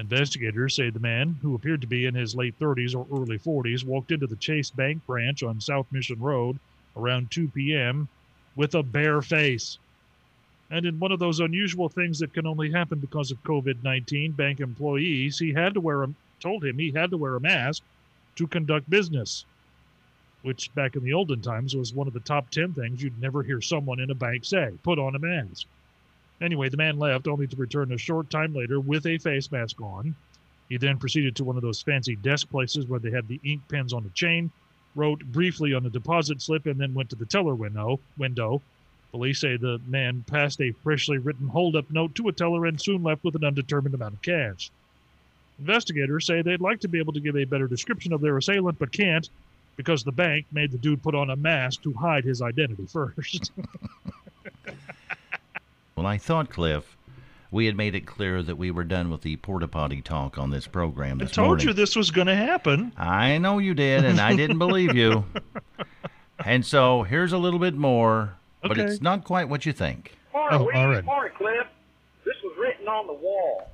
Investigators 0.00 0.76
say 0.76 0.88
the 0.88 0.98
man, 0.98 1.38
who 1.42 1.54
appeared 1.54 1.82
to 1.82 1.86
be 1.86 2.06
in 2.06 2.14
his 2.14 2.34
late 2.34 2.58
30s 2.58 2.94
or 2.96 3.06
early 3.12 3.38
40s, 3.38 3.84
walked 3.84 4.10
into 4.10 4.26
the 4.26 4.36
Chase 4.36 4.70
Bank 4.70 5.04
branch 5.06 5.42
on 5.42 5.60
South 5.60 5.86
Mission 5.92 6.18
Road 6.18 6.58
around 6.96 7.30
2 7.30 7.48
p.m. 7.48 8.08
with 8.56 8.74
a 8.74 8.82
bare 8.82 9.20
face. 9.20 9.78
And 10.70 10.86
in 10.86 10.98
one 10.98 11.12
of 11.12 11.18
those 11.18 11.40
unusual 11.40 11.90
things 11.90 12.18
that 12.20 12.32
can 12.32 12.46
only 12.46 12.70
happen 12.70 12.98
because 12.98 13.30
of 13.30 13.44
COVID 13.44 13.84
19, 13.84 14.32
bank 14.32 14.60
employees 14.60 15.38
he 15.38 15.52
had 15.52 15.74
to 15.74 15.80
wear 15.80 16.02
a, 16.02 16.08
told 16.40 16.64
him 16.64 16.78
he 16.78 16.92
had 16.92 17.10
to 17.10 17.18
wear 17.18 17.36
a 17.36 17.40
mask 17.40 17.82
to 18.36 18.46
conduct 18.46 18.88
business 18.88 19.44
which 20.42 20.74
back 20.74 20.96
in 20.96 21.04
the 21.04 21.12
olden 21.12 21.42
times 21.42 21.76
was 21.76 21.92
one 21.92 22.06
of 22.06 22.14
the 22.14 22.20
top 22.20 22.48
10 22.50 22.72
things 22.72 23.02
you'd 23.02 23.20
never 23.20 23.42
hear 23.42 23.60
someone 23.60 24.00
in 24.00 24.10
a 24.10 24.14
bank 24.14 24.44
say 24.46 24.72
put 24.82 24.98
on 24.98 25.14
a 25.14 25.18
mask. 25.18 25.66
Anyway, 26.40 26.68
the 26.68 26.76
man 26.76 26.98
left 26.98 27.28
only 27.28 27.46
to 27.46 27.56
return 27.56 27.92
a 27.92 27.98
short 27.98 28.30
time 28.30 28.54
later 28.54 28.80
with 28.80 29.06
a 29.06 29.18
face 29.18 29.50
mask 29.52 29.80
on. 29.80 30.14
He 30.68 30.78
then 30.78 30.98
proceeded 30.98 31.36
to 31.36 31.44
one 31.44 31.56
of 31.56 31.62
those 31.62 31.82
fancy 31.82 32.16
desk 32.16 32.48
places 32.48 32.86
where 32.86 33.00
they 33.00 33.10
had 33.10 33.28
the 33.28 33.40
ink 33.44 33.60
pens 33.68 33.92
on 33.92 34.04
the 34.04 34.10
chain, 34.10 34.50
wrote 34.94 35.24
briefly 35.24 35.74
on 35.74 35.84
a 35.84 35.90
deposit 35.90 36.40
slip, 36.40 36.66
and 36.66 36.80
then 36.80 36.94
went 36.94 37.10
to 37.10 37.16
the 37.16 37.26
teller 37.26 37.54
window. 37.54 38.00
window. 38.16 38.62
Police 39.10 39.40
say 39.40 39.56
the 39.56 39.80
man 39.86 40.24
passed 40.28 40.60
a 40.60 40.70
freshly 40.70 41.18
written 41.18 41.48
hold-up 41.48 41.90
note 41.90 42.14
to 42.14 42.28
a 42.28 42.32
teller 42.32 42.66
and 42.66 42.80
soon 42.80 43.02
left 43.02 43.24
with 43.24 43.34
an 43.34 43.44
undetermined 43.44 43.94
amount 43.94 44.14
of 44.14 44.22
cash. 44.22 44.70
Investigators 45.58 46.26
say 46.26 46.40
they'd 46.40 46.60
like 46.60 46.80
to 46.80 46.88
be 46.88 47.00
able 47.00 47.12
to 47.12 47.20
give 47.20 47.36
a 47.36 47.44
better 47.44 47.66
description 47.66 48.12
of 48.12 48.20
their 48.20 48.38
assailant, 48.38 48.78
but 48.78 48.92
can't 48.92 49.28
because 49.76 50.04
the 50.04 50.12
bank 50.12 50.46
made 50.52 50.70
the 50.70 50.78
dude 50.78 51.02
put 51.02 51.14
on 51.14 51.30
a 51.30 51.36
mask 51.36 51.82
to 51.82 51.92
hide 51.94 52.24
his 52.24 52.40
identity 52.40 52.86
first. 52.92 53.50
Well, 56.00 56.08
I 56.08 56.16
thought, 56.16 56.48
Cliff, 56.48 56.96
we 57.50 57.66
had 57.66 57.76
made 57.76 57.94
it 57.94 58.06
clear 58.06 58.42
that 58.42 58.56
we 58.56 58.70
were 58.70 58.84
done 58.84 59.10
with 59.10 59.20
the 59.20 59.36
porta 59.36 59.68
potty 59.68 60.00
talk 60.00 60.38
on 60.38 60.48
this 60.48 60.66
program 60.66 61.18
This 61.18 61.32
I 61.32 61.34
told 61.34 61.48
morning. 61.48 61.66
you 61.68 61.72
this 61.74 61.94
was 61.94 62.10
going 62.10 62.26
to 62.26 62.34
happen. 62.34 62.90
I 62.96 63.36
know 63.36 63.58
you 63.58 63.74
did, 63.74 64.06
and 64.06 64.18
I 64.18 64.34
didn't 64.34 64.58
believe 64.58 64.94
you. 64.96 65.26
And 66.42 66.64
so 66.64 67.02
here's 67.02 67.34
a 67.34 67.38
little 67.38 67.58
bit 67.58 67.74
more 67.74 68.32
but 68.62 68.78
it's 68.78 69.02
not 69.02 69.24
quite 69.24 69.50
what 69.50 69.66
you 69.66 69.74
think. 69.74 70.16
Morning, 70.32 70.58
Oh, 70.58 70.64
Weed. 70.64 70.74
all 70.74 70.88
right. 70.88 71.04
Morning, 71.04 71.32
Cliff. 71.36 71.66
This 72.24 72.34
was 72.42 72.56
written 72.58 72.88
on 72.88 73.06
the 73.06 73.12
wall. 73.12 73.68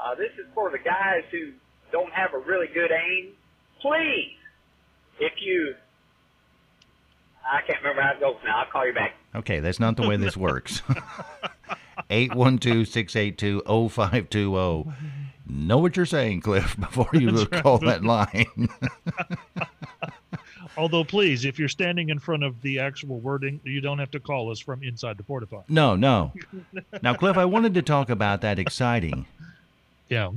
Uh, 0.00 0.14
this 0.14 0.30
is 0.38 0.46
for 0.54 0.70
the 0.70 0.78
guys 0.78 1.24
who 1.32 1.50
don't 1.90 2.12
have 2.12 2.32
a 2.34 2.38
really 2.38 2.68
good 2.68 2.92
aim. 2.92 3.32
Please, 3.82 4.36
if 5.18 5.32
you, 5.40 5.74
I 7.46 7.60
can't 7.66 7.78
remember 7.82 8.02
how 8.02 8.12
it 8.12 8.20
goes 8.20 8.36
now. 8.44 8.60
I'll 8.60 8.66
call 8.70 8.86
you 8.86 8.94
back. 8.94 9.14
Okay, 9.34 9.60
that's 9.60 9.80
not 9.80 9.96
the 9.96 10.06
way 10.08 10.16
this 10.16 10.36
works. 10.36 10.82
812-682-0520. 12.10 14.94
Know 15.46 15.78
what 15.78 15.96
you're 15.96 16.06
saying, 16.06 16.40
Cliff, 16.40 16.76
before 16.80 17.08
you 17.12 17.46
call 17.46 17.78
that 17.78 18.02
line. 18.02 18.68
Although, 20.76 21.04
please, 21.04 21.44
if 21.44 21.56
you're 21.58 21.68
standing 21.68 22.08
in 22.08 22.18
front 22.18 22.42
of 22.42 22.60
the 22.62 22.80
actual 22.80 23.20
wording, 23.20 23.60
you 23.62 23.80
don't 23.80 23.98
have 23.98 24.10
to 24.12 24.20
call 24.20 24.50
us 24.50 24.58
from 24.58 24.82
inside 24.82 25.16
the 25.18 25.22
porta 25.22 25.46
potty. 25.46 25.66
no, 25.68 25.94
no. 25.94 26.32
Now, 27.00 27.14
Cliff, 27.14 27.36
I 27.36 27.44
wanted 27.44 27.74
to 27.74 27.82
talk 27.82 28.10
about 28.10 28.40
that 28.40 28.58
exciting 28.58 29.26
Yeah. 30.08 30.30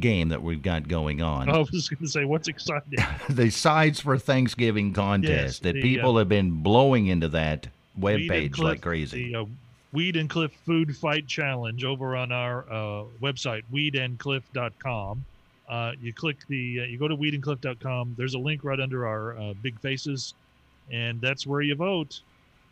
Game 0.00 0.28
that 0.28 0.42
we've 0.42 0.62
got 0.62 0.88
going 0.88 1.22
on. 1.22 1.48
I 1.50 1.58
was 1.58 1.70
just 1.70 1.90
going 1.90 2.04
to 2.04 2.08
say, 2.08 2.24
what's 2.24 2.48
exciting? 2.48 2.98
the 3.30 3.50
Sides 3.50 4.00
for 4.00 4.18
Thanksgiving 4.18 4.92
contest 4.92 5.30
Yes, 5.32 5.58
that 5.60 5.74
the, 5.74 5.82
people 5.82 6.16
uh, 6.16 6.20
have 6.20 6.28
been 6.28 6.62
blowing 6.62 7.06
into 7.06 7.28
that 7.28 7.68
web 7.96 8.20
page 8.28 8.52
Cliff- 8.52 8.64
like 8.64 8.80
crazy. 8.82 9.32
The 9.32 9.40
uh, 9.40 9.44
Weed 9.92 10.16
and 10.16 10.28
Cliff 10.28 10.52
Food 10.66 10.96
Fight 10.96 11.26
Challenge 11.26 11.84
over 11.84 12.14
on 12.14 12.30
our 12.30 12.64
uh, 12.70 13.04
website, 13.22 13.62
weedandcliff.com. 13.72 15.24
Uh, 15.68 15.92
you 16.00 16.12
click 16.12 16.36
the, 16.48 16.80
uh, 16.80 16.84
you 16.84 16.98
go 16.98 17.08
to 17.08 17.16
weedandcliff.com. 17.16 18.14
There's 18.16 18.34
a 18.34 18.38
link 18.38 18.64
right 18.64 18.80
under 18.80 19.06
our 19.06 19.38
uh, 19.38 19.54
big 19.62 19.78
faces, 19.80 20.34
and 20.90 21.20
that's 21.20 21.46
where 21.46 21.60
you 21.60 21.74
vote. 21.74 22.20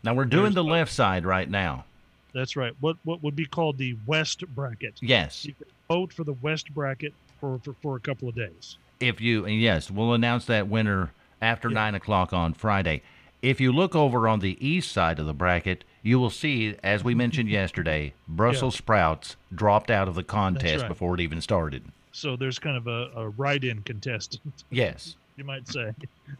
now, 0.03 0.13
we're 0.13 0.25
doing 0.25 0.43
there's- 0.43 0.55
the 0.55 0.63
left 0.63 0.91
side 0.91 1.25
right 1.25 1.49
now. 1.49 1.85
That's 2.33 2.55
right. 2.55 2.73
What 2.79 2.97
what 3.03 3.23
would 3.23 3.35
be 3.35 3.45
called 3.45 3.77
the 3.77 3.95
West 4.05 4.45
bracket. 4.53 4.95
Yes. 5.01 5.45
You 5.45 5.53
can 5.53 5.67
vote 5.87 6.13
for 6.13 6.23
the 6.23 6.33
West 6.33 6.73
bracket 6.73 7.13
for, 7.39 7.59
for, 7.63 7.73
for 7.81 7.95
a 7.95 7.99
couple 7.99 8.27
of 8.29 8.35
days. 8.35 8.77
If 8.99 9.21
you, 9.21 9.45
and 9.45 9.59
yes, 9.59 9.91
we'll 9.91 10.13
announce 10.13 10.45
that 10.45 10.67
winner 10.67 11.11
after 11.41 11.69
Yeah. 11.69 11.75
9 11.75 11.95
o'clock 11.95 12.33
on 12.33 12.53
Friday. 12.53 13.03
If 13.41 13.61
you 13.61 13.71
look 13.71 13.95
over 13.95 14.27
on 14.27 14.39
the 14.39 14.57
east 14.65 14.91
side 14.91 15.19
of 15.19 15.27
the 15.27 15.33
bracket, 15.33 15.83
you 16.01 16.19
will 16.19 16.31
see, 16.31 16.75
as 16.83 17.03
we 17.03 17.13
mentioned 17.13 17.49
yesterday, 17.49 18.13
Brussels 18.27 18.75
sprouts 18.75 19.35
dropped 19.53 19.91
out 19.91 20.07
of 20.07 20.15
the 20.15 20.23
contest 20.23 20.81
right. 20.81 20.87
before 20.87 21.13
it 21.13 21.21
even 21.21 21.41
started. 21.41 21.83
So 22.11 22.35
there's 22.35 22.57
kind 22.57 22.75
of 22.75 22.87
a, 22.87 23.11
a 23.15 23.29
write-in 23.29 23.83
contestant, 23.83 24.63
Yes. 24.71 25.15
you 25.37 25.43
might 25.43 25.67
say. 25.67 25.93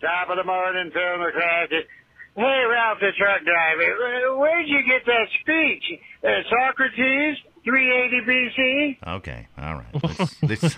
Top 0.00 0.30
of 0.30 0.36
the 0.38 0.44
morning, 0.44 0.90
film 0.92 1.20
the 1.20 1.30
classic. 1.34 1.88
Hey, 2.36 2.64
Ralph 2.68 2.98
the 3.00 3.12
truck 3.16 3.42
driver, 3.44 4.32
uh, 4.32 4.36
where'd 4.38 4.66
you 4.66 4.82
get 4.86 5.04
that 5.06 5.26
speech? 5.40 6.00
Uh, 6.24 6.28
Socrates, 6.50 7.36
380 7.64 8.26
BC? 8.26 8.96
Okay. 9.18 9.46
All 9.56 9.74
right. 9.74 10.18
This, 10.42 10.62
this, 10.62 10.76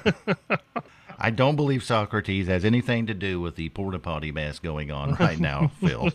I 1.19 1.31
don't 1.31 1.57
believe 1.57 1.83
Socrates 1.83 2.47
has 2.49 2.65
anything 2.65 3.07
to 3.07 3.15
do 3.15 3.41
with 3.41 3.57
the 3.57 3.71
porta 3.71 3.99
potty 3.99 4.33
mess 4.33 4.59
going 4.59 4.91
on 4.91 5.15
right 5.15 5.39
now, 5.39 5.69
Phil. 5.81 6.11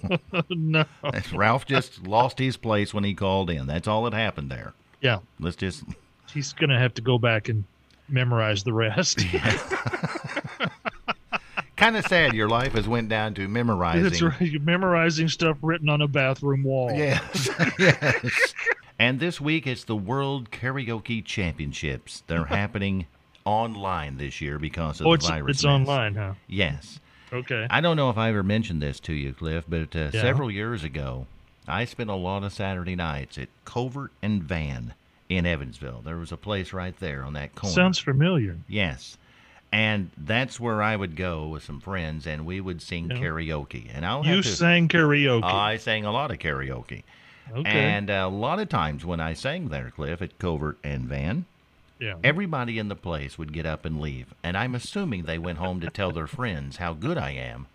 no. 0.50 0.86
Ralph 1.34 1.66
just 1.66 2.06
lost 2.06 2.38
his 2.38 2.56
place 2.58 2.94
when 2.94 3.04
he 3.04 3.16
called 3.16 3.50
in. 3.50 3.66
That's 3.66 3.88
all 3.88 4.04
that 4.04 4.14
happened 4.14 4.52
there. 4.52 4.74
Yeah. 5.02 5.20
Let's 5.40 5.56
just 5.56 5.84
He's 6.32 6.54
going 6.54 6.70
to 6.70 6.78
have 6.78 6.94
to 6.94 7.02
go 7.02 7.18
back 7.18 7.50
and 7.50 7.64
memorize 8.08 8.64
the 8.64 8.74
rest. 8.74 9.20
Kind 11.82 11.98
of 11.98 12.06
sad 12.06 12.34
your 12.36 12.48
life 12.48 12.74
has 12.74 12.88
went 12.88 13.10
down 13.10 13.34
to 13.34 13.48
memorizing. 13.48 14.04
That's 14.04 14.22
right. 14.22 14.40
You're 14.40 14.62
memorizing 14.62 15.28
stuff 15.28 15.58
written 15.64 15.90
on 15.90 16.00
a 16.02 16.08
bathroom 16.08 16.64
wall. 16.64 16.92
Yes. 16.94 17.50
yes. 17.80 18.54
And 19.00 19.20
this 19.20 19.42
week 19.42 19.66
it's 19.66 19.84
the 19.84 19.96
World 19.96 20.52
Karaoke 20.52 21.26
Championships. 21.26 22.22
They're 22.28 22.46
happening 22.46 23.08
online 23.46 24.18
this 24.18 24.42
year 24.42 24.60
because 24.60 25.02
of 25.02 25.08
Oh, 25.08 25.12
the 25.12 25.16
it's, 25.16 25.28
virus. 25.28 25.58
it's 25.58 25.64
mess. 25.64 25.72
online, 25.72 26.14
huh? 26.14 26.34
Yes. 26.48 27.00
Okay. 27.34 27.66
I 27.70 27.82
don't 27.82 27.98
know 27.98 28.12
if 28.12 28.18
I 28.18 28.30
ever 28.30 28.44
mentioned 28.44 28.80
this 28.80 29.00
to 29.00 29.14
you, 29.14 29.34
Cliff, 29.34 29.64
but 29.68 29.96
uh, 29.96 30.12
Yeah. 30.14 30.22
several 30.22 30.52
years 30.52 30.84
ago, 30.84 31.26
I 31.68 31.86
spent 31.86 32.12
a 32.12 32.16
lot 32.16 32.44
of 32.44 32.54
Saturday 32.54 32.96
nights 32.96 33.40
at 33.40 33.48
Covert 33.66 34.12
and 34.22 34.44
Vann 34.44 34.94
in 35.30 35.48
Evansville. 35.48 36.02
There 36.06 36.18
was 36.18 36.32
a 36.32 36.38
place 36.38 36.74
right 36.74 36.96
there 37.00 37.24
on 37.24 37.34
that 37.34 37.56
corner. 37.56 37.74
Sounds 37.74 37.98
familiar. 37.98 38.58
Yes. 38.68 39.18
And 39.72 40.12
that's 40.18 40.60
where 40.60 40.82
I 40.82 40.96
would 40.96 41.16
go 41.16 41.48
with 41.48 41.64
some 41.64 41.80
friends 41.80 42.28
and 42.28 42.46
we 42.46 42.60
would 42.60 42.82
sing 42.82 43.10
Yeah. 43.10 43.18
karaoke. 43.18 43.90
And 43.94 44.06
I'll 44.06 44.26
You 44.26 44.36
have 44.36 44.44
to 44.46 44.50
sang 44.52 44.88
karaoke. 44.90 45.44
I 45.44 45.78
sang 45.78 46.04
a 46.06 46.12
lot 46.12 46.30
of 46.32 46.40
karaoke. 46.40 47.04
okay. 47.54 47.70
And 47.70 48.10
a 48.10 48.28
lot 48.28 48.60
of 48.60 48.68
times 48.70 49.06
when 49.06 49.20
I 49.22 49.34
sang 49.34 49.70
there, 49.70 49.90
Cliff, 49.92 50.22
at 50.22 50.38
Covert 50.40 50.78
and 50.84 51.06
Vann, 51.06 51.46
yeah. 52.00 52.16
everybody 52.24 52.80
in 52.80 52.90
the 52.90 52.96
place 52.96 53.38
would 53.38 53.54
get 53.54 53.66
up 53.66 53.86
and 53.86 54.02
leave. 54.02 54.34
And 54.44 54.58
I'm 54.58 54.76
assuming 54.76 55.24
they 55.24 55.38
went 55.38 55.58
home 55.58 55.80
to 55.82 55.90
tell 55.90 56.12
their 56.12 56.28
friends 56.28 56.78
how 56.78 56.94
good 56.94 57.18
I 57.18 57.32
am. 57.32 57.68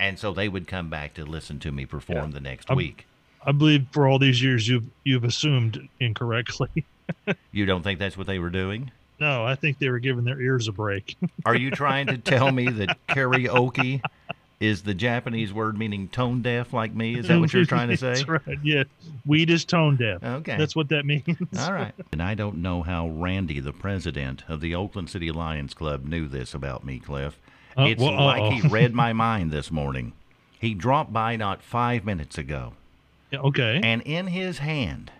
And 0.00 0.18
so 0.18 0.32
they 0.32 0.48
would 0.48 0.66
come 0.66 0.88
back 0.90 1.14
to 1.14 1.24
listen 1.24 1.58
to 1.60 1.72
me 1.72 1.84
perform 1.86 2.30
the 2.32 2.40
next 2.40 2.70
Um, 2.70 2.76
week. 2.78 3.06
I 3.44 3.52
believe 3.52 3.86
for 3.92 4.08
all 4.08 4.18
these 4.18 4.42
years 4.42 4.66
you've 4.68 4.84
you've 5.04 5.24
assumed 5.24 5.88
incorrectly. 6.00 6.70
You 7.52 7.66
don't 7.66 7.82
think 7.84 7.98
that's 8.00 8.16
what 8.16 8.26
they 8.26 8.38
were 8.40 8.50
doing? 8.50 8.90
No, 9.18 9.44
I 9.44 9.54
think 9.54 9.78
they 9.78 9.88
were 9.88 9.98
giving 9.98 10.24
their 10.24 10.40
ears 10.40 10.68
a 10.68 10.72
break. 10.72 11.16
Are 11.44 11.54
you 11.54 11.70
trying 11.70 12.06
to 12.08 12.18
tell 12.18 12.52
me 12.52 12.68
that 12.68 12.98
karaoke 13.08 14.02
is 14.58 14.82
the 14.82 14.94
Japanese 14.94 15.52
word 15.52 15.76
meaning 15.78 16.08
tone 16.08 16.42
deaf 16.42 16.72
like 16.72 16.94
me? 16.94 17.18
Is 17.18 17.28
that 17.28 17.38
what 17.38 17.52
you're 17.52 17.64
trying 17.64 17.88
to 17.88 17.96
say? 17.98 18.14
That's 18.14 18.28
right. 18.28 18.58
Yeah. 18.62 18.84
Weed 19.26 19.50
is 19.50 19.64
tone 19.64 19.96
deaf. 19.96 20.22
Okay. 20.22 20.56
That's 20.56 20.74
what 20.74 20.88
that 20.90 21.04
means. 21.04 21.24
All 21.58 21.72
right. 21.72 21.92
And 22.12 22.22
I 22.22 22.34
don't 22.34 22.58
know 22.62 22.82
how 22.82 23.08
Randy, 23.08 23.60
the 23.60 23.72
president 23.72 24.44
of 24.48 24.60
the 24.60 24.74
Oakland 24.74 25.10
City 25.10 25.30
Lions 25.30 25.74
Club, 25.74 26.04
knew 26.06 26.26
this 26.28 26.54
about 26.54 26.84
me, 26.84 26.98
Cliff. 26.98 27.38
Uh, 27.76 27.82
it's 27.84 28.02
well, 28.02 28.14
like 28.24 28.52
he 28.54 28.66
read 28.68 28.94
my 28.94 29.12
mind 29.12 29.50
this 29.50 29.70
morning. 29.70 30.14
He 30.58 30.72
dropped 30.72 31.12
by 31.12 31.36
not 31.36 31.62
five 31.62 32.06
minutes 32.06 32.38
ago, 32.38 32.72
Yeah, 33.30 33.40
okay. 33.40 33.80
and 33.82 34.00
in 34.02 34.28
his 34.28 34.58
hand, 34.58 35.10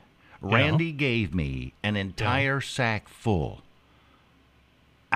Randy 0.40 0.92
gave 0.92 1.34
me 1.34 1.74
an 1.82 1.96
entire 1.96 2.62
sack 2.62 3.08
full, 3.10 3.60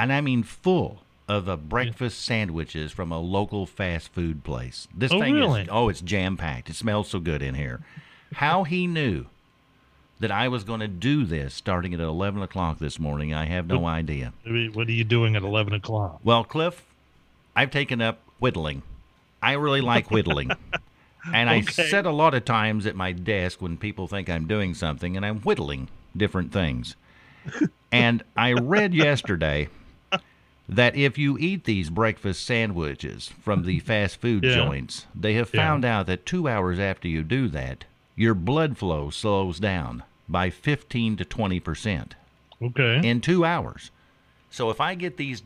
and 0.02 0.12
I 0.12 0.21
mean 0.21 0.42
full, 0.42 1.02
of 1.28 1.49
uh, 1.49 1.57
breakfast 1.57 2.25
sandwiches 2.25 2.90
from 2.90 3.12
a 3.12 3.19
local 3.21 3.64
fast 3.64 4.12
food 4.12 4.42
place. 4.42 4.88
This 4.92 5.12
Oh, 5.12 5.21
thing 5.21 5.35
really? 5.35 5.62
is, 5.62 5.69
oh, 5.71 5.88
it's 5.88 6.00
jam 6.00 6.37
packed. 6.37 6.69
It 6.69 6.75
smells 6.75 7.09
so 7.09 7.21
good 7.21 7.40
in 7.40 7.54
here. 7.54 7.80
How 8.35 8.64
he 8.64 8.88
knew 8.88 9.26
that 10.19 10.33
I 10.33 10.49
was 10.49 10.64
going 10.64 10.80
to 10.80 10.88
do 10.88 11.25
this 11.25 11.54
starting 11.54 11.95
at 11.95 12.00
11 12.00 12.42
o'clock 12.42 12.78
this 12.80 12.99
morning, 12.99 13.33
I 13.33 13.45
have 13.47 13.69
no 13.69 13.87
idea. 13.87 14.33
I 14.45 14.49
mean, 14.50 14.73
what 14.73 14.88
are 14.88 14.92
you 14.92 15.04
doing 15.04 15.37
at 15.37 15.42
11 15.42 15.73
o'clock? 15.73 16.19
Well, 16.25 16.42
Cliff, 16.45 16.85
I've 17.54 17.71
taken 17.71 18.02
up 18.02 18.19
whittling. 18.40 18.83
I 19.40 19.52
really 19.52 19.80
like 19.80 20.11
whittling. 20.11 20.50
and 21.33 21.49
I 21.49 21.61
sit 21.61 22.07
a 22.07 22.11
lot 22.11 22.35
of 22.35 22.45
times 22.45 22.87
at 22.87 22.97
my 22.97 23.12
desk 23.12 23.62
when 23.62 23.76
people 23.76 24.09
think 24.09 24.28
I'm 24.28 24.47
doing 24.49 24.75
something 24.75 25.16
and 25.16 25.25
I'm 25.25 25.40
whittling 25.40 25.88
different 26.16 26.52
things. 26.52 26.97
and 27.92 28.23
I 28.37 28.52
read 28.54 28.95
yesterday 28.95 29.69
that 30.71 30.95
if 30.97 31.19
you 31.19 31.37
eat 31.39 31.65
these 31.65 31.91
breakfast 31.91 32.47
sandwiches 32.47 33.29
from 33.43 33.65
the 33.65 33.81
fast 33.81 34.21
food 34.21 34.45
Yeah. 34.45 34.55
joints, 34.55 35.07
they 35.15 35.35
have 35.35 35.50
Yeah. 35.53 35.61
found 35.61 35.85
out 35.85 36.07
that 36.07 36.25
two 36.25 36.49
hours 36.49 36.79
after 36.79 37.09
you 37.09 37.23
do 37.23 37.49
that, 37.49 37.85
your 38.17 38.35
blood 38.35 38.79
flow 38.79 39.11
slows 39.11 39.59
down 39.59 40.05
by 40.29 40.49
15 40.49 41.17
to 41.17 41.25
20% 41.25 42.15
Okay. 42.62 43.00
in 43.07 43.21
two 43.21 43.45
hours. 43.45 43.91
So 44.50 44.71
if 44.71 44.81
I 44.81 44.95
get 44.95 45.17
these 45.17 45.43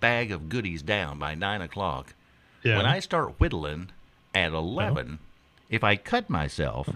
bag 0.00 0.30
of 0.30 0.48
goodies 0.48 0.82
down 0.82 1.18
by 1.18 1.34
nine 1.34 1.60
o'clock, 1.60 2.14
yeah. 2.62 2.76
when 2.76 2.86
I 2.86 3.00
start 3.00 3.40
whittling 3.40 3.88
at 4.34 4.52
eleven, 4.52 5.06
uh-huh. 5.06 5.64
if 5.70 5.82
I 5.84 5.96
cut 5.96 6.28
myself, 6.30 6.88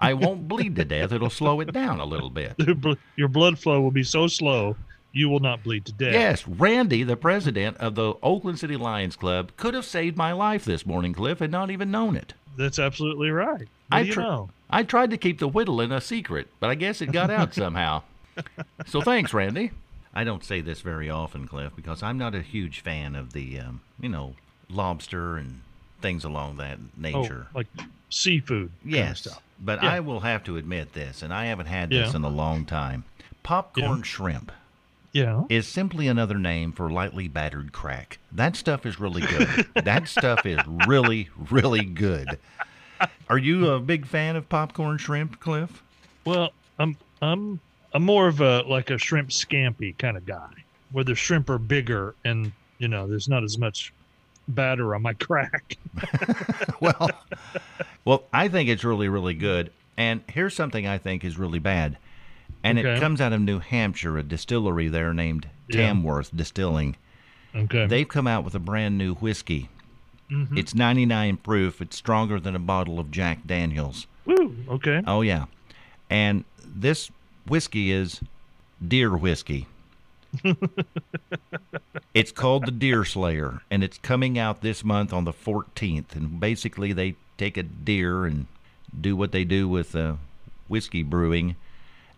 I 0.00 0.14
won't 0.14 0.48
bleed 0.48 0.76
to 0.76 0.84
death. 0.84 1.12
It'll 1.12 1.30
slow 1.30 1.60
it 1.60 1.72
down 1.72 1.98
a 2.00 2.04
little 2.04 2.30
bit. 2.30 2.54
Your 3.16 3.28
blood 3.28 3.58
flow 3.58 3.80
will 3.80 3.90
be 3.90 4.04
so 4.04 4.26
slow, 4.28 4.76
you 5.12 5.28
will 5.28 5.40
not 5.40 5.62
bleed 5.62 5.84
to 5.86 5.92
death. 5.92 6.12
Yes, 6.12 6.46
Randy, 6.48 7.02
the 7.02 7.16
president 7.16 7.76
of 7.78 7.94
the 7.94 8.14
Oakland 8.22 8.58
City 8.58 8.76
Lions 8.76 9.16
Club, 9.16 9.52
could 9.56 9.74
have 9.74 9.84
saved 9.84 10.16
my 10.16 10.32
life 10.32 10.64
this 10.64 10.86
morning, 10.86 11.12
Cliff, 11.12 11.40
and 11.40 11.52
not 11.52 11.70
even 11.70 11.90
known 11.90 12.16
it. 12.16 12.34
That's 12.56 12.78
absolutely 12.78 13.30
right. 13.30 13.60
What 13.60 13.68
I 13.90 14.02
do 14.02 14.08
you 14.08 14.14
tr- 14.14 14.20
know? 14.20 14.50
I 14.70 14.82
tried 14.82 15.10
to 15.10 15.16
keep 15.18 15.38
the 15.38 15.48
whittling 15.48 15.92
a 15.92 16.00
secret, 16.00 16.48
but 16.60 16.70
I 16.70 16.74
guess 16.74 17.00
it 17.02 17.12
got 17.12 17.30
out 17.30 17.54
somehow. 17.54 18.02
So 18.86 19.00
thanks, 19.02 19.34
Randy. 19.34 19.70
I 20.14 20.24
don't 20.24 20.44
say 20.44 20.60
this 20.60 20.80
very 20.80 21.08
often, 21.10 21.46
Cliff, 21.48 21.72
because 21.76 22.02
I'm 22.02 22.18
not 22.18 22.34
a 22.34 22.42
huge 22.42 22.80
fan 22.80 23.14
of 23.14 23.32
the, 23.32 23.58
um, 23.60 23.80
you 24.00 24.08
know, 24.08 24.34
lobster 24.70 25.36
and 25.36 25.60
things 26.00 26.24
along 26.24 26.56
that 26.56 26.78
nature. 26.96 27.46
Oh, 27.54 27.58
like 27.58 27.66
seafood. 28.10 28.70
kind 28.82 28.94
of 28.94 28.98
yes, 28.98 29.20
stuff. 29.20 29.42
but 29.60 29.82
Yeah. 29.82 29.90
I 29.92 30.00
will 30.00 30.20
have 30.20 30.44
to 30.44 30.56
admit 30.56 30.92
this, 30.92 31.22
and 31.22 31.32
I 31.32 31.46
haven't 31.46 31.66
had 31.66 31.90
this 31.90 32.10
Yeah. 32.10 32.16
in 32.16 32.24
a 32.24 32.28
long 32.28 32.64
time. 32.66 33.04
Popcorn 33.42 33.98
Yeah. 33.98 34.02
shrimp 34.02 34.52
Yeah. 35.12 35.42
is 35.50 35.68
simply 35.68 36.08
another 36.08 36.38
name 36.38 36.72
for 36.72 36.90
lightly 36.90 37.28
battered 37.28 37.72
crack. 37.72 38.18
That 38.32 38.56
stuff 38.56 38.86
is 38.86 38.98
really 38.98 39.22
good. 39.22 39.66
that 39.84 40.08
stuff 40.08 40.46
is 40.46 40.58
really, 40.86 41.28
really 41.50 41.84
good. 41.84 42.38
Are 43.28 43.38
you 43.38 43.70
a 43.70 43.80
big 43.80 44.06
fan 44.06 44.36
of 44.36 44.48
popcorn 44.48 44.96
shrimp, 44.98 45.40
Cliff? 45.40 45.82
Well, 46.24 46.50
I'm 46.78 46.96
I'm 47.20 47.60
I'm 47.92 48.04
more 48.04 48.28
of 48.28 48.40
a 48.40 48.62
like 48.62 48.90
a 48.90 48.98
shrimp 48.98 49.30
scampi 49.30 49.96
kind 49.98 50.16
of 50.16 50.24
guy, 50.24 50.50
where 50.92 51.04
the 51.04 51.14
shrimp 51.14 51.50
are 51.50 51.58
bigger 51.58 52.14
and 52.24 52.52
you 52.78 52.88
know 52.88 53.06
there's 53.06 53.28
not 53.28 53.42
as 53.44 53.58
much 53.58 53.92
batter 54.48 54.94
on 54.94 55.02
my 55.02 55.12
crack. 55.20 55.76
well, 56.80 57.10
well, 58.04 58.24
I 58.32 58.48
think 58.48 58.68
it's 58.68 58.84
really, 58.84 59.08
really 59.08 59.34
good. 59.34 59.72
And 59.96 60.22
here's 60.28 60.54
something 60.54 60.86
I 60.86 60.98
think 60.98 61.24
is 61.24 61.38
really 61.38 61.58
bad. 61.58 61.98
And 62.64 62.78
it 62.78 63.00
comes 63.00 63.20
out 63.20 63.32
of 63.32 63.40
New 63.40 63.58
Hampshire, 63.58 64.18
a 64.18 64.22
distillery 64.22 64.88
there 64.88 65.12
named 65.12 65.48
Yeah. 65.68 65.88
Tamworth 65.88 66.34
Distilling. 66.34 66.96
Okay. 67.54 67.86
They've 67.86 68.08
come 68.08 68.26
out 68.26 68.44
with 68.44 68.54
a 68.54 68.58
brand 68.58 68.96
new 68.96 69.14
whiskey. 69.14 69.68
Mm-hmm. 70.30 70.56
It's 70.56 70.74
99 70.74 71.38
proof. 71.38 71.82
It's 71.82 71.96
stronger 71.96 72.40
than 72.40 72.56
a 72.56 72.60
bottle 72.60 72.98
of 72.98 73.10
Jack 73.10 73.46
Daniels. 73.46 74.06
Woo. 74.24 74.56
Okay. 74.68 75.02
Oh, 75.06 75.20
yeah. 75.20 75.46
And 76.08 76.44
this 76.64 77.10
whiskey 77.46 77.90
is 77.90 78.20
deer 78.86 79.14
whiskey. 79.16 79.66
it's 82.14 82.32
called 82.32 82.64
the 82.64 82.70
Deer 82.70 83.04
Slayer, 83.04 83.60
and 83.70 83.84
it's 83.84 83.98
coming 83.98 84.38
out 84.38 84.62
this 84.62 84.82
month 84.82 85.12
on 85.12 85.24
the 85.24 85.32
14th. 85.32 86.14
And 86.14 86.40
basically, 86.40 86.92
they 86.92 87.16
take 87.36 87.56
a 87.56 87.62
deer 87.62 88.24
and 88.24 88.46
do 88.98 89.14
what 89.16 89.32
they 89.32 89.44
do 89.44 89.68
with 89.68 89.94
uh, 89.94 90.14
whiskey 90.68 91.02
brewing, 91.02 91.56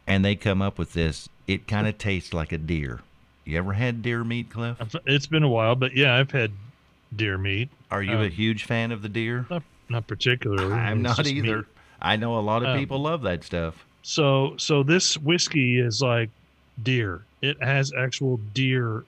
and 0.06 0.24
they 0.24 0.34
come 0.36 0.62
up 0.62 0.78
with 0.78 0.92
this. 0.92 1.28
It 1.46 1.66
kind 1.66 1.86
of 1.86 1.98
tastes 1.98 2.32
like 2.32 2.52
a 2.52 2.58
deer. 2.58 3.00
You 3.44 3.58
ever 3.58 3.74
had 3.74 4.02
deer 4.02 4.24
meat, 4.24 4.50
Cliff? 4.50 4.78
It's 5.06 5.26
been 5.26 5.42
a 5.42 5.48
while, 5.48 5.74
but 5.74 5.94
yeah, 5.94 6.14
I've 6.16 6.30
had 6.30 6.52
deer 7.14 7.36
meat. 7.36 7.68
Are 7.90 8.02
you 8.02 8.16
a 8.18 8.24
um, 8.26 8.30
huge 8.30 8.64
fan 8.64 8.90
of 8.92 9.02
the 9.02 9.08
deer? 9.08 9.46
Not 9.50 9.62
not 9.88 10.06
particularly. 10.06 10.72
I'm 10.72 11.04
It's 11.04 11.18
not 11.18 11.26
either. 11.26 11.56
meat. 11.58 11.66
I 12.00 12.16
know 12.16 12.38
a 12.38 12.40
lot 12.40 12.62
of 12.62 12.70
Um, 12.70 12.78
people 12.78 13.00
love 13.02 13.22
that 13.22 13.44
stuff. 13.44 13.84
So 14.02 14.54
so 14.56 14.82
this 14.82 15.16
whiskey 15.18 15.78
is 15.78 16.00
like 16.00 16.30
deer. 16.82 17.22
It 17.42 17.62
has 17.62 17.92
actual 17.92 18.38
deer 18.54 19.04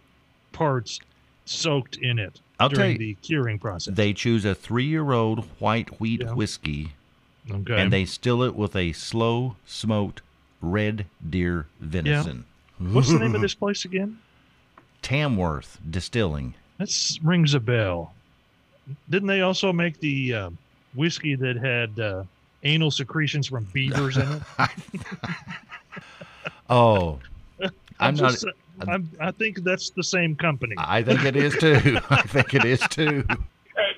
parts 0.53 1.01
soaked 1.47 1.97
in 1.97 2.19
it 2.19 2.41
I'll 2.61 2.69
during 2.69 2.93
you, 2.93 2.99
the 2.99 3.15
curing 3.23 3.59
process. 3.59 3.95
They 3.95 4.13
choose 4.13 4.45
a 4.45 4.55
three-year-old 4.55 5.45
white 5.59 5.99
wheat 6.01 6.21
Yeah. 6.23 6.33
whiskey, 6.35 6.93
okay. 7.51 7.81
and 7.81 7.93
they 7.93 8.05
still 8.05 8.43
it 8.43 8.55
with 8.55 8.77
a 8.77 8.93
slow 8.93 9.57
smoked 9.67 10.21
red 10.61 11.07
deer 11.29 11.67
venison. 11.81 12.45
What's 12.79 13.11
the 13.13 13.19
name 13.19 13.35
of 13.35 13.41
this 13.41 13.55
place 13.55 13.85
again? 13.85 14.19
Tamworth 15.03 15.79
Distilling. 15.89 16.55
That 16.79 17.19
rings 17.23 17.55
a 17.55 17.61
bell. 17.61 18.13
Didn't 19.11 19.29
they 19.29 19.41
also 19.41 19.73
make 19.73 19.99
the 20.01 20.35
uh, 20.35 20.51
whiskey 20.95 21.35
that 21.37 21.57
had 21.57 21.99
uh, 21.99 22.25
anal 22.65 22.91
secretions 22.91 23.47
from 23.49 23.65
beavers 23.73 24.17
in 24.17 24.31
it? 24.31 24.43
Oh, 26.69 27.21
I'm 28.01 28.15
not. 28.17 28.33
just- 28.33 28.47
I'm, 28.89 29.09
I 29.21 29.31
think 29.31 29.63
that's 29.65 29.89
the 29.91 30.03
same 30.03 30.37
company. 30.37 30.75
I 30.77 31.03
think 31.03 31.25
it 31.25 31.35
is 31.37 31.57
too. 31.57 31.99
I 32.11 32.23
think 32.23 32.53
it 32.55 32.65
is 32.67 32.81
too. 32.91 33.25
Uh, 33.31 33.37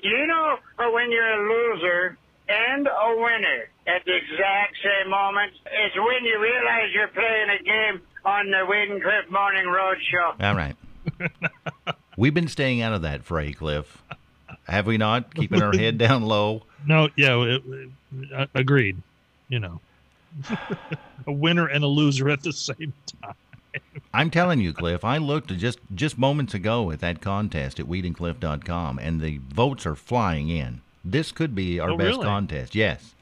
you 0.03 0.25
know 0.27 0.57
uh, 0.77 0.89
when 0.91 1.11
you're 1.11 1.27
a 1.27 1.49
loser 1.73 2.17
and 2.47 2.87
a 2.87 3.15
winner 3.17 3.67
at 3.95 4.05
the 4.05 4.15
exact 4.15 4.75
same 4.83 5.09
moment? 5.09 5.51
It's 5.65 5.95
when 5.95 6.23
you 6.25 6.39
realize 6.39 6.89
you're 6.93 7.07
playing 7.09 7.49
a 7.59 7.63
game 7.63 8.01
on 8.25 8.49
the 8.51 8.65
Weed 8.69 8.89
and 8.91 9.01
Cliff 9.01 9.29
Morning 9.31 9.67
Road 9.67 9.97
Show. 10.11 10.45
All 10.45 10.55
right. 10.55 10.75
We've 12.17 12.33
been 12.33 12.47
staying 12.47 12.81
out 12.81 12.93
of 12.93 13.01
that 13.03 13.23
fray, 13.23 13.53
Cliff. 13.53 14.01
Have 14.67 14.85
we 14.87 14.97
not? 14.97 15.33
Keeping 15.33 15.61
our 15.61 15.73
head 15.73 15.97
down 15.97 16.23
low. 16.23 16.63
No, 16.85 17.09
yeah, 17.15 17.41
it, 17.43 17.63
it- 17.65 17.89
uh, 18.35 18.45
agreed. 18.55 18.97
You 19.49 19.59
know, 19.59 19.79
a 21.27 21.31
winner 21.31 21.67
and 21.67 21.83
a 21.83 21.87
loser 21.87 22.29
at 22.29 22.43
the 22.43 22.51
same 22.53 22.93
time. 23.21 23.33
I'm 24.13 24.29
telling 24.31 24.59
you, 24.59 24.73
Cliff. 24.73 25.03
I 25.05 25.17
looked 25.17 25.55
just 25.57 25.79
just 25.93 26.17
moments 26.17 26.53
ago 26.53 26.91
at 26.91 26.99
that 27.01 27.21
contest 27.21 27.79
at 27.79 27.85
weedandcliff.com, 27.85 28.99
and 28.99 29.21
the 29.21 29.37
votes 29.53 29.85
are 29.85 29.95
flying 29.95 30.49
in. 30.49 30.81
This 31.05 31.31
could 31.31 31.55
be 31.55 31.79
our 31.79 31.91
Oh, 31.91 31.97
best 31.97 32.07
really? 32.17 32.25
contest. 32.25 32.75
Yes, 32.75 33.13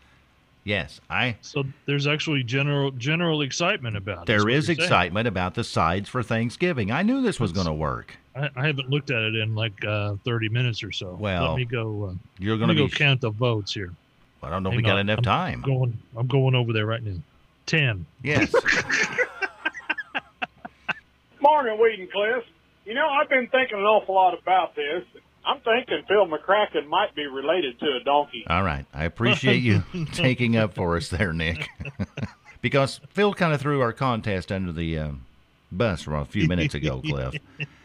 yes. 0.67 0.99
I 1.10 1.38
So 1.41 1.63
there's 1.86 2.08
actually 2.08 2.43
general 2.43 2.91
general 2.91 3.41
excitement 3.41 3.95
about 3.97 4.23
it. 4.23 4.25
there 4.27 4.43
what 4.43 4.53
is 4.53 4.67
you're 4.67 4.75
saying. 4.75 4.86
excitement 4.86 5.27
about 5.27 5.56
the 5.56 5.63
sides 5.63 6.10
for 6.10 6.21
Thanksgiving. 6.21 6.91
I 6.91 7.01
knew 7.03 7.21
this 7.21 7.39
was 7.39 7.51
going 7.51 7.67
to 7.67 7.73
work. 7.73 8.15
I, 8.36 8.49
I 8.56 8.67
haven't 8.67 8.89
looked 8.89 9.10
at 9.10 9.21
it 9.23 9.36
in 9.36 9.56
like 9.56 9.84
uh, 9.86 10.15
30 10.25 10.49
minutes 10.49 10.84
or 10.84 10.91
so. 10.91 11.17
Well, 11.19 11.49
let 11.49 11.58
me 11.58 11.65
go. 11.65 12.12
Uh, 12.12 12.13
You're 12.38 12.58
going 12.58 12.69
to 12.69 12.75
go 12.75 12.86
be. 12.86 12.91
count 12.91 13.21
the 13.21 13.32
votes 13.32 13.73
here. 13.73 13.91
I 14.43 14.51
don't 14.51 14.62
know 14.62 14.69
if 14.69 14.75
we 14.77 14.84
Hang 14.84 14.91
got 14.91 14.95
on. 14.95 14.99
enough 15.10 15.17
I'm 15.19 15.23
time. 15.23 15.62
Going, 15.62 15.97
I'm 16.15 16.27
going 16.27 16.53
over 16.53 16.71
there 16.73 16.86
right 16.86 17.01
now. 17.01 17.17
Ten. 17.65 18.06
Yes. 18.23 18.53
Morning, 21.41 21.80
Weed 21.82 21.99
and 21.99 22.12
Cliff. 22.12 22.43
You 22.86 22.93
know, 22.93 23.08
I've 23.08 23.30
been 23.30 23.47
thinking 23.47 23.77
an 23.77 23.84
awful 23.84 24.15
lot 24.15 24.38
about 24.38 24.75
this. 24.75 25.03
I'm 25.47 25.60
thinking 25.62 26.03
Phil 26.07 26.27
McCracken 26.27 26.88
might 26.88 27.15
be 27.15 27.25
related 27.25 27.79
to 27.79 27.86
a 27.99 28.03
donkey. 28.03 28.43
All 28.47 28.63
right. 28.63 28.86
I 28.93 29.05
appreciate 29.05 29.63
you 29.63 29.83
taking 30.12 30.57
up 30.57 30.73
for 30.73 30.97
us 30.97 31.07
there, 31.10 31.31
Nick. 31.31 31.69
because 32.62 32.99
Phil 33.12 33.33
kind 33.33 33.53
of 33.53 33.62
threw 33.62 33.79
our 33.81 33.93
contest 33.93 34.51
under 34.51 34.71
the 34.73 34.97
uh, 34.99 35.12
bus 35.71 36.01
from 36.01 36.15
a 36.15 36.25
few 36.25 36.47
minutes 36.47 36.75
ago, 36.75 37.01
Cliff. 37.05 37.36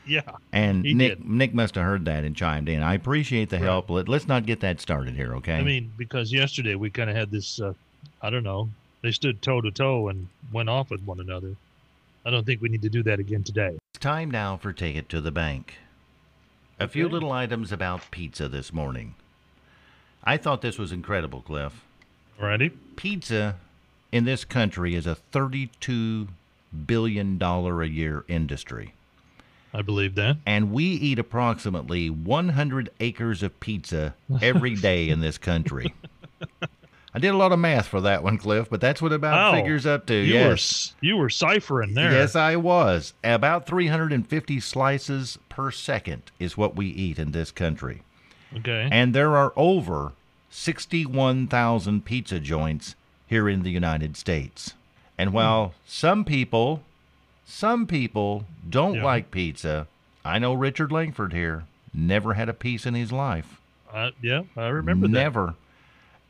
Yeah. 0.06 0.22
And 0.52 0.82
Nick 0.82 1.18
did. 1.18 1.24
Nick 1.28 1.54
must 1.54 1.76
have 1.76 1.84
heard 1.84 2.04
that 2.06 2.24
and 2.24 2.34
chimed 2.34 2.68
in. 2.68 2.82
I 2.82 2.94
appreciate 2.94 3.50
the 3.50 3.56
Right. 3.58 3.64
help. 3.64 3.88
Let, 3.90 4.08
let's 4.08 4.26
not 4.26 4.44
get 4.46 4.60
that 4.60 4.80
started 4.80 5.14
here, 5.14 5.34
okay? 5.36 5.54
I 5.58 5.62
mean, 5.62 5.92
because 5.96 6.32
yesterday 6.32 6.74
we 6.74 6.90
kind 6.90 7.08
of 7.10 7.14
had 7.16 7.30
this. 7.30 7.60
Uh, 7.60 7.74
I 8.20 8.30
don't 8.30 8.42
know. 8.44 8.68
They 9.02 9.12
stood 9.12 9.40
toe 9.42 9.60
to 9.60 9.70
toe 9.70 10.08
and 10.08 10.26
went 10.52 10.68
off 10.68 10.90
with 10.90 11.02
one 11.02 11.20
another. 11.20 11.54
I 12.24 12.30
don't 12.30 12.44
think 12.44 12.60
we 12.60 12.68
need 12.68 12.82
to 12.82 12.88
do 12.88 13.02
that 13.04 13.18
again 13.20 13.42
today. 13.44 13.76
it's 13.94 14.00
time 14.00 14.30
now 14.30 14.56
for 14.56 14.72
Take 14.72 14.94
It 14.96 15.08
to 15.10 15.20
the 15.20 15.32
Bank. 15.32 15.76
A 16.78 16.88
few 16.88 17.08
little 17.08 17.32
items 17.32 17.70
about 17.70 18.10
pizza 18.10 18.48
this 18.48 18.72
morning. 18.72 19.14
I 20.24 20.36
thought 20.36 20.62
this 20.62 20.78
was 20.78 20.92
incredible, 20.92 21.40
Cliff. 21.42 21.84
Alrighty. 22.40 22.72
Pizza 22.96 23.56
in 24.10 24.24
this 24.24 24.44
country 24.44 24.94
is 24.94 25.06
a 25.06 25.16
$32 25.32 26.28
billion 26.86 27.40
a 27.42 27.84
year 27.84 28.24
industry. 28.28 28.94
I 29.74 29.80
believe 29.80 30.16
that. 30.16 30.36
and 30.44 30.70
we 30.70 30.84
eat 30.84 31.18
approximately 31.18 32.10
100 32.10 32.90
acres 33.00 33.42
of 33.42 33.58
pizza 33.58 34.14
every 34.42 34.74
day 34.88 35.08
in 35.08 35.20
this 35.20 35.38
country. 35.38 35.94
I 37.14 37.18
did 37.18 37.28
a 37.28 37.36
lot 37.36 37.52
of 37.52 37.58
math 37.58 37.88
for 37.88 38.00
that 38.00 38.22
one, 38.22 38.38
Cliff, 38.38 38.68
but 38.70 38.80
that's 38.80 39.02
what 39.02 39.12
about 39.12 39.52
Oh, 39.54 39.56
figures 39.58 39.84
up 39.84 40.06
to. 40.06 40.14
You 40.14 40.32
yes. 40.34 40.52
s- 40.52 40.94
you 41.02 41.16
were 41.18 41.28
ciphering 41.28 41.92
there. 41.94 42.10
Yes, 42.12 42.34
I 42.34 42.56
was. 42.56 43.12
About 43.22 43.66
350 43.66 44.60
slices 44.60 45.38
per 45.50 45.70
second 45.70 46.22
is 46.38 46.56
what 46.56 46.74
we 46.74 46.86
eat 46.86 47.18
in 47.18 47.32
this 47.32 47.50
country. 47.50 48.00
Okay. 48.56 48.88
And 48.90 49.14
there 49.14 49.36
are 49.36 49.52
over 49.56 50.12
61,000 50.50 52.04
pizza 52.04 52.38
joints 52.40 52.94
here 53.26 53.48
in 53.48 53.62
the 53.62 53.70
United 53.70 54.16
States. 54.16 54.74
And 55.18 55.32
while 55.32 55.74
some 55.86 56.24
people, 56.24 56.82
some 57.44 57.86
people 57.86 58.46
don't 58.68 58.94
Yeah. 58.96 59.04
like 59.04 59.30
pizza, 59.30 59.86
I 60.24 60.38
know 60.38 60.54
Richard 60.54 60.90
Langford 60.92 61.32
here 61.32 61.64
never 61.92 62.34
had 62.34 62.48
a 62.48 62.54
piece 62.54 62.86
in 62.86 62.94
his 62.94 63.12
life. 63.12 63.60
Uh, 63.92 64.10
yeah, 64.22 64.42
I 64.56 64.68
remember 64.68 65.06
that. 65.08 65.12
never. 65.12 65.54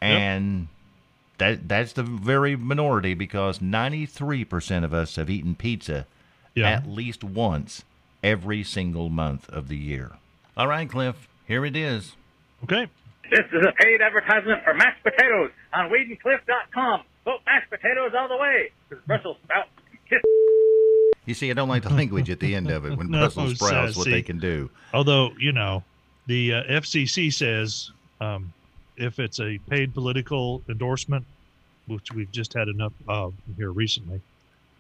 And 0.01 0.67
that 1.43 1.69
that's 1.69 1.93
the 1.95 2.03
very 2.05 2.55
minority 2.57 3.15
because 3.15 3.59
93% 3.59 4.85
of 4.85 4.95
us 4.95 5.17
have 5.17 5.29
eaten 5.29 5.55
pizza 5.57 6.07
Yeah. 6.55 6.71
at 6.71 6.87
least 6.87 7.25
once 7.25 7.85
every 8.23 8.63
single 8.63 9.09
month 9.09 9.49
of 9.49 9.67
the 9.69 9.77
year. 9.77 10.13
All 10.57 10.69
right, 10.69 10.89
Cliff, 10.89 11.29
here 11.47 11.65
it 11.65 11.75
is. 11.77 12.15
Okay. 12.65 12.87
This 13.31 13.41
is 13.53 13.67
a 13.67 13.73
paid 13.83 14.01
advertisement 14.03 14.63
for 14.63 14.75
mashed 14.75 15.03
potatoes 15.03 15.51
on 15.73 15.91
WeedandCliff.com. 15.91 17.03
Vote 17.25 17.41
mashed 17.47 17.71
potatoes 17.71 18.13
all 18.17 18.29
the 18.29 18.37
way. 18.37 18.71
Because 18.89 19.05
Brussels 19.07 19.37
sprouts 19.43 19.71
You 21.27 21.35
see, 21.35 21.51
I 21.51 21.55
don't 21.55 21.69
like 21.69 21.83
the 21.83 21.91
language 21.91 22.31
at 22.31 22.41
the 22.41 22.55
end 22.55 22.71
of 22.71 22.85
it 22.85 22.97
when 22.97 23.11
No, 23.11 23.19
Brussels 23.21 23.55
sprouts 23.57 23.97
what 23.97 24.05
sassy. 24.05 24.11
they 24.11 24.23
can 24.23 24.39
do. 24.39 24.71
Although 24.93 25.31
you 25.39 25.53
know, 25.53 25.83
the 26.27 26.55
uh, 26.55 26.63
FCC 26.65 27.33
says 27.33 27.91
um, 28.21 28.53
if 28.97 29.19
it's 29.19 29.41
a 29.41 29.59
paid 29.71 29.95
political 29.95 30.63
endorsement, 30.69 31.25
which 31.87 32.13
we've 32.13 32.31
just 32.33 32.53
had 32.55 32.69
enough 32.69 32.93
of 33.09 33.35
here 33.57 33.71
recently, 33.73 34.21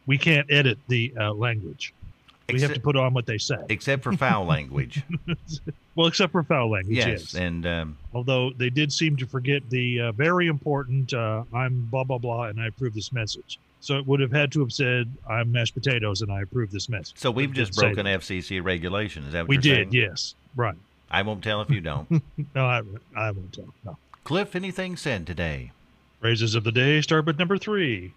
we 0.06 0.18
can't 0.18 0.50
edit 0.50 0.78
the 0.88 1.12
uh, 1.18 1.32
language. 1.32 1.94
We 2.52 2.60
have 2.60 2.74
to 2.74 2.80
put 2.80 2.96
on 2.96 3.14
what 3.14 3.24
they 3.24 3.38
say. 3.38 3.56
Except 3.70 4.02
for 4.02 4.12
foul 4.16 4.44
language. 4.46 5.02
Well, 5.94 6.06
except 6.06 6.32
for 6.32 6.42
foul 6.42 6.70
language. 6.70 6.96
yes, 6.96 7.06
Yes. 7.06 7.34
and 7.34 7.66
um, 7.66 7.98
Although 8.14 8.50
they 8.56 8.70
did 8.70 8.90
seem 8.90 9.14
to 9.18 9.26
forget 9.26 9.62
the 9.68 10.00
uh, 10.00 10.12
very 10.12 10.46
important 10.46 11.12
uh, 11.12 11.44
"I'm 11.52 11.82
blah 11.90 12.02
blah 12.04 12.16
blah" 12.16 12.44
and 12.44 12.58
I 12.58 12.68
approve 12.68 12.94
this 12.94 13.12
message. 13.12 13.58
So 13.80 13.98
it 13.98 14.06
would 14.06 14.20
have 14.20 14.32
had 14.32 14.50
to 14.52 14.60
have 14.60 14.72
said 14.72 15.12
"I'm 15.28 15.52
mashed 15.52 15.74
potatoes" 15.74 16.22
and 16.22 16.32
I 16.32 16.40
approve 16.40 16.70
this 16.70 16.88
message. 16.88 17.18
so 17.18 17.30
we've 17.30 17.52
just 17.52 17.74
broken. 17.76 18.06
FCC 18.06 18.64
regulation. 18.64 19.24
Is 19.24 19.34
that 19.34 19.42
what 19.42 19.48
We 19.50 19.58
did, 19.58 19.92
saying? 19.92 19.92
yes, 19.92 20.34
right. 20.56 20.76
I 21.12 21.22
won't 21.22 21.44
tell 21.44 21.60
if 21.60 21.70
you 21.70 21.80
don't. 21.80 22.22
No, 22.54 22.66
I, 22.66 22.82
I 23.14 23.30
won't 23.30 23.52
tell. 23.52 23.72
No. 23.84 23.96
Cliff, 24.24 24.56
anything 24.56 24.96
said 24.96 25.26
today? 25.26 25.70
Phrases 26.20 26.54
of 26.54 26.64
the 26.64 26.72
day 26.72 27.00
start 27.00 27.26
with 27.26 27.38
number 27.38 27.58
three. 27.58 28.12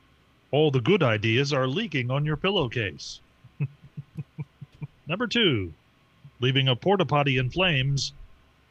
All 0.52 0.72
the 0.72 0.82
good 0.82 1.04
ideas 1.04 1.54
are 1.54 1.68
leaking 1.68 2.10
on 2.10 2.26
your 2.26 2.38
pillowcase. 2.38 3.20
number 5.08 5.28
two. 5.28 5.74
Leaving 6.40 6.68
a 6.68 6.76
porta 6.76 7.06
potty 7.06 7.38
in 7.38 7.50
flames 7.50 8.14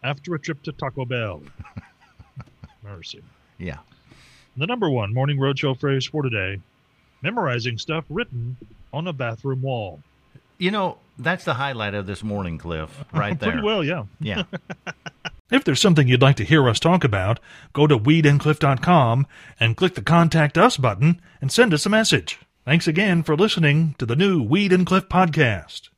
after 0.03 0.35
a 0.35 0.39
trip 0.39 0.63
to 0.63 0.73
Taco 0.73 1.05
Bell. 1.05 1.43
Mercy. 2.83 3.23
Yeah. 3.59 3.79
The 4.57 4.67
number 4.67 4.91
one 4.91 5.13
morning 5.13 5.39
roadshow 5.39 5.79
phrase 5.79 6.07
for 6.07 6.23
today 6.23 6.61
memorizing 7.25 7.79
stuff 7.79 8.05
written 8.11 8.57
on 8.93 9.09
a 9.09 9.13
bathroom 9.13 9.63
wall. 9.63 9.99
You 10.59 10.71
know, 10.71 10.99
that's 11.19 11.45
the 11.45 11.55
highlight 11.55 11.95
of 11.95 12.07
this 12.07 12.23
morning, 12.23 12.59
Cliff, 12.59 13.05
right 13.13 13.39
there. 13.39 13.53
Pretty 13.53 13.65
well, 13.65 13.85
yeah. 13.85 14.05
Yeah. 14.21 14.45
If 15.51 15.65
there's 15.65 15.81
something 15.81 16.09
you'd 16.09 16.23
like 16.23 16.37
to 16.37 16.45
hear 16.45 16.69
us 16.69 16.81
talk 16.81 17.05
about, 17.05 17.39
go 17.73 17.87
to 17.87 17.99
weedandcliff.com 17.99 19.27
and 19.61 19.77
click 19.77 19.95
the 19.95 20.03
Contact 20.03 20.59
Us 20.59 20.77
button 20.77 21.21
and 21.41 21.53
send 21.53 21.73
us 21.75 21.87
a 21.87 21.91
message. 21.91 22.41
Thanks 22.65 22.89
again 22.89 23.23
for 23.23 23.37
listening 23.37 23.95
to 23.99 24.07
the 24.07 24.17
new 24.17 24.43
Weed 24.43 24.73
and 24.73 24.87
Cliff 24.87 25.09
podcast. 25.09 25.91